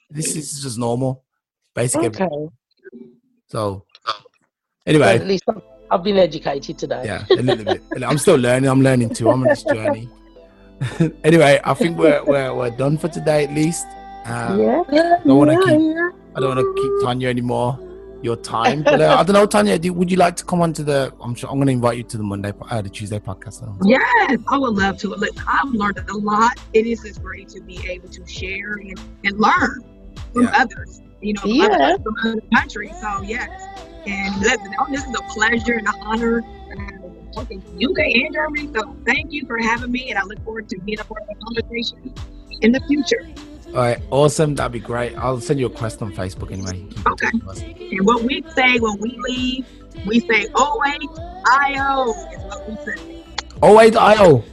[0.10, 1.24] This is just normal,
[1.76, 2.08] basically.
[2.08, 2.28] okay.
[3.48, 4.16] So But
[4.86, 7.04] anyway, at least I've- I've been educated today.
[7.06, 7.82] yeah, a little bit.
[8.04, 8.70] I'm still learning.
[8.70, 9.30] I'm learning too.
[9.30, 10.10] I'm on this journey.
[11.24, 13.86] anyway, I think we're we're we're done for today at least.
[14.26, 14.84] Um, Yeah.
[15.26, 16.36] don't want to keep.
[16.36, 17.80] I don't want to keep Tanya anymore.
[18.24, 19.78] Your time, but uh, I don't know, Tanya.
[19.78, 21.14] Do, would you like to come on to the?
[21.22, 23.60] I'm sure I'm going to invite you to the Monday, po- uh, the Tuesday podcast.
[23.60, 23.78] so.
[23.86, 25.10] Yes, I would love to.
[25.10, 26.54] Look, I've learned a lot.
[26.74, 29.84] It is just great to be able to share and, and learn
[30.34, 30.62] from yeah.
[30.62, 31.96] others, you know, yeah.
[31.98, 32.94] from other countries.
[33.02, 33.50] So yes,
[34.06, 36.42] and listen, oh, this is a pleasure and an honor.
[36.42, 40.68] Uh, working UK and Germany, so thank you for having me, and I look forward
[40.70, 42.14] to being a part of the conversation
[42.62, 43.28] in the future.
[43.68, 44.56] All right, awesome.
[44.56, 45.16] That'd be great.
[45.18, 46.86] I'll send you a quest on Facebook anyway.
[47.06, 47.30] Okay.
[47.92, 49.68] And what we say when we leave,
[50.06, 53.24] we say 08IO is what we say.
[53.62, 54.44] 08IO.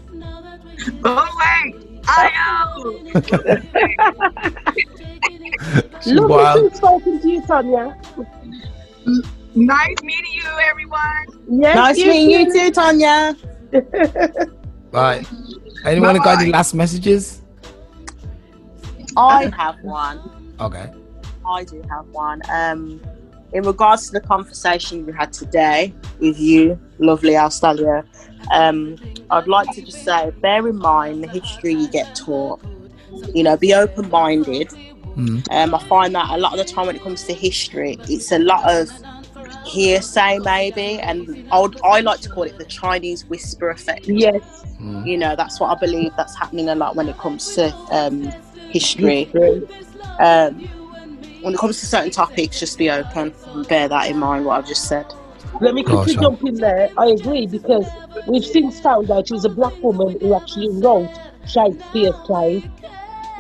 [1.05, 1.84] 08.
[2.07, 2.83] I am.
[6.07, 6.73] Look wild.
[6.73, 7.97] at talking to you, Sonia.
[9.55, 11.27] Nice meeting you, everyone.
[11.49, 13.37] Yes, nice you meeting you too, Tanya.
[14.91, 15.25] Bye.
[15.85, 17.43] Anyone got any last messages?
[19.17, 20.55] I have one.
[20.61, 20.91] Okay.
[21.47, 22.43] I do have one.
[22.51, 23.01] Um,
[23.53, 28.05] in regards to the conversation we had today with you, lovely Australia,
[28.53, 28.97] um,
[29.31, 32.61] I'd like to just say, bear in mind the history you get taught.
[33.35, 34.69] You know, be open-minded.
[35.17, 35.49] Mm.
[35.51, 38.33] Um, I find that a lot of the time when it comes to history, it's
[38.33, 38.91] a lot of
[39.65, 44.09] hearsay, maybe, and I, would, I like to call it the Chinese whisper effect.
[44.09, 44.65] Yes.
[44.81, 45.07] Mm.
[45.07, 48.25] You know, that's what I believe that's happening a lot when it comes to um,
[48.71, 49.25] history.
[49.25, 49.69] History.
[50.19, 50.69] Um,
[51.43, 54.45] when it comes to certain topics, just be open and bear that in mind.
[54.45, 55.07] What I've just said.
[55.61, 56.91] Let me quickly Gosh, jump in there.
[56.99, 57.87] I agree because
[58.27, 61.11] we've since found out she was a black woman who actually wrote
[61.47, 62.63] Shakespeare's plays.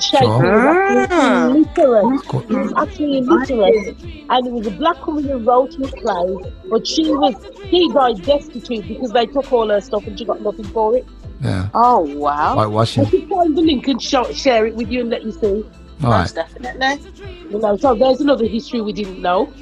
[0.01, 1.51] Shakespeare was Ah.
[1.53, 2.27] actually illiterate.
[2.29, 2.41] Cool.
[2.41, 3.97] He was actually illiterate,
[4.31, 6.53] and it was a black woman who wrote his plays.
[6.69, 7.35] But she was
[7.65, 11.07] he died destitute because they took all her stuff and she got nothing for it.
[11.41, 11.69] Yeah.
[11.75, 12.55] Oh wow!
[12.59, 13.07] I Whitewashing.
[13.09, 15.65] should find the link and show, share it with you and let you see.
[16.03, 16.21] All right.
[16.21, 17.11] Most definitely.
[17.51, 19.53] You know, so there's another history we didn't know.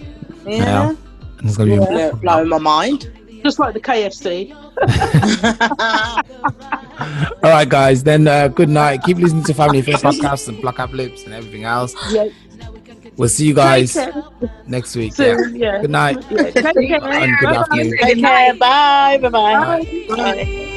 [0.46, 0.94] Yeah, Yeah
[1.44, 3.10] it's going to be yeah, blowing my mind.
[3.42, 4.52] Just like the KFC.
[7.42, 8.04] All right, guys.
[8.04, 9.02] Then uh, good night.
[9.02, 11.94] Keep listening to Family First podcasts and Black Up Lips and everything else.
[12.10, 12.28] Yeah.
[13.16, 13.96] We'll see you guys
[14.66, 15.14] next week.
[15.14, 15.74] Soon, yeah.
[15.74, 15.80] yeah.
[15.82, 16.24] Good night.
[16.30, 16.50] Yeah.
[16.50, 17.02] Take care.
[17.02, 17.98] And good afternoon.
[18.00, 18.54] Take care.
[18.54, 19.18] Bye.
[19.18, 19.28] Bye.
[19.28, 20.06] Bye.
[20.08, 20.68] Bye.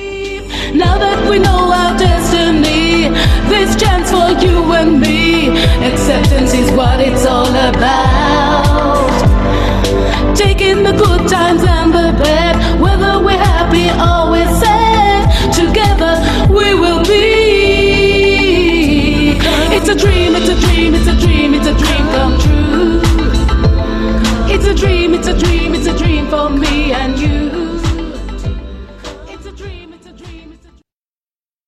[0.73, 3.09] Now that we know our destiny,
[3.47, 5.49] this chance for you and me,
[5.87, 9.14] acceptance is what it's all about
[10.35, 15.53] taking the good times and the bad, whether we're happy or we're sad.
[15.53, 16.19] Together
[16.53, 17.25] we will be.
[19.75, 20.24] It's a dream.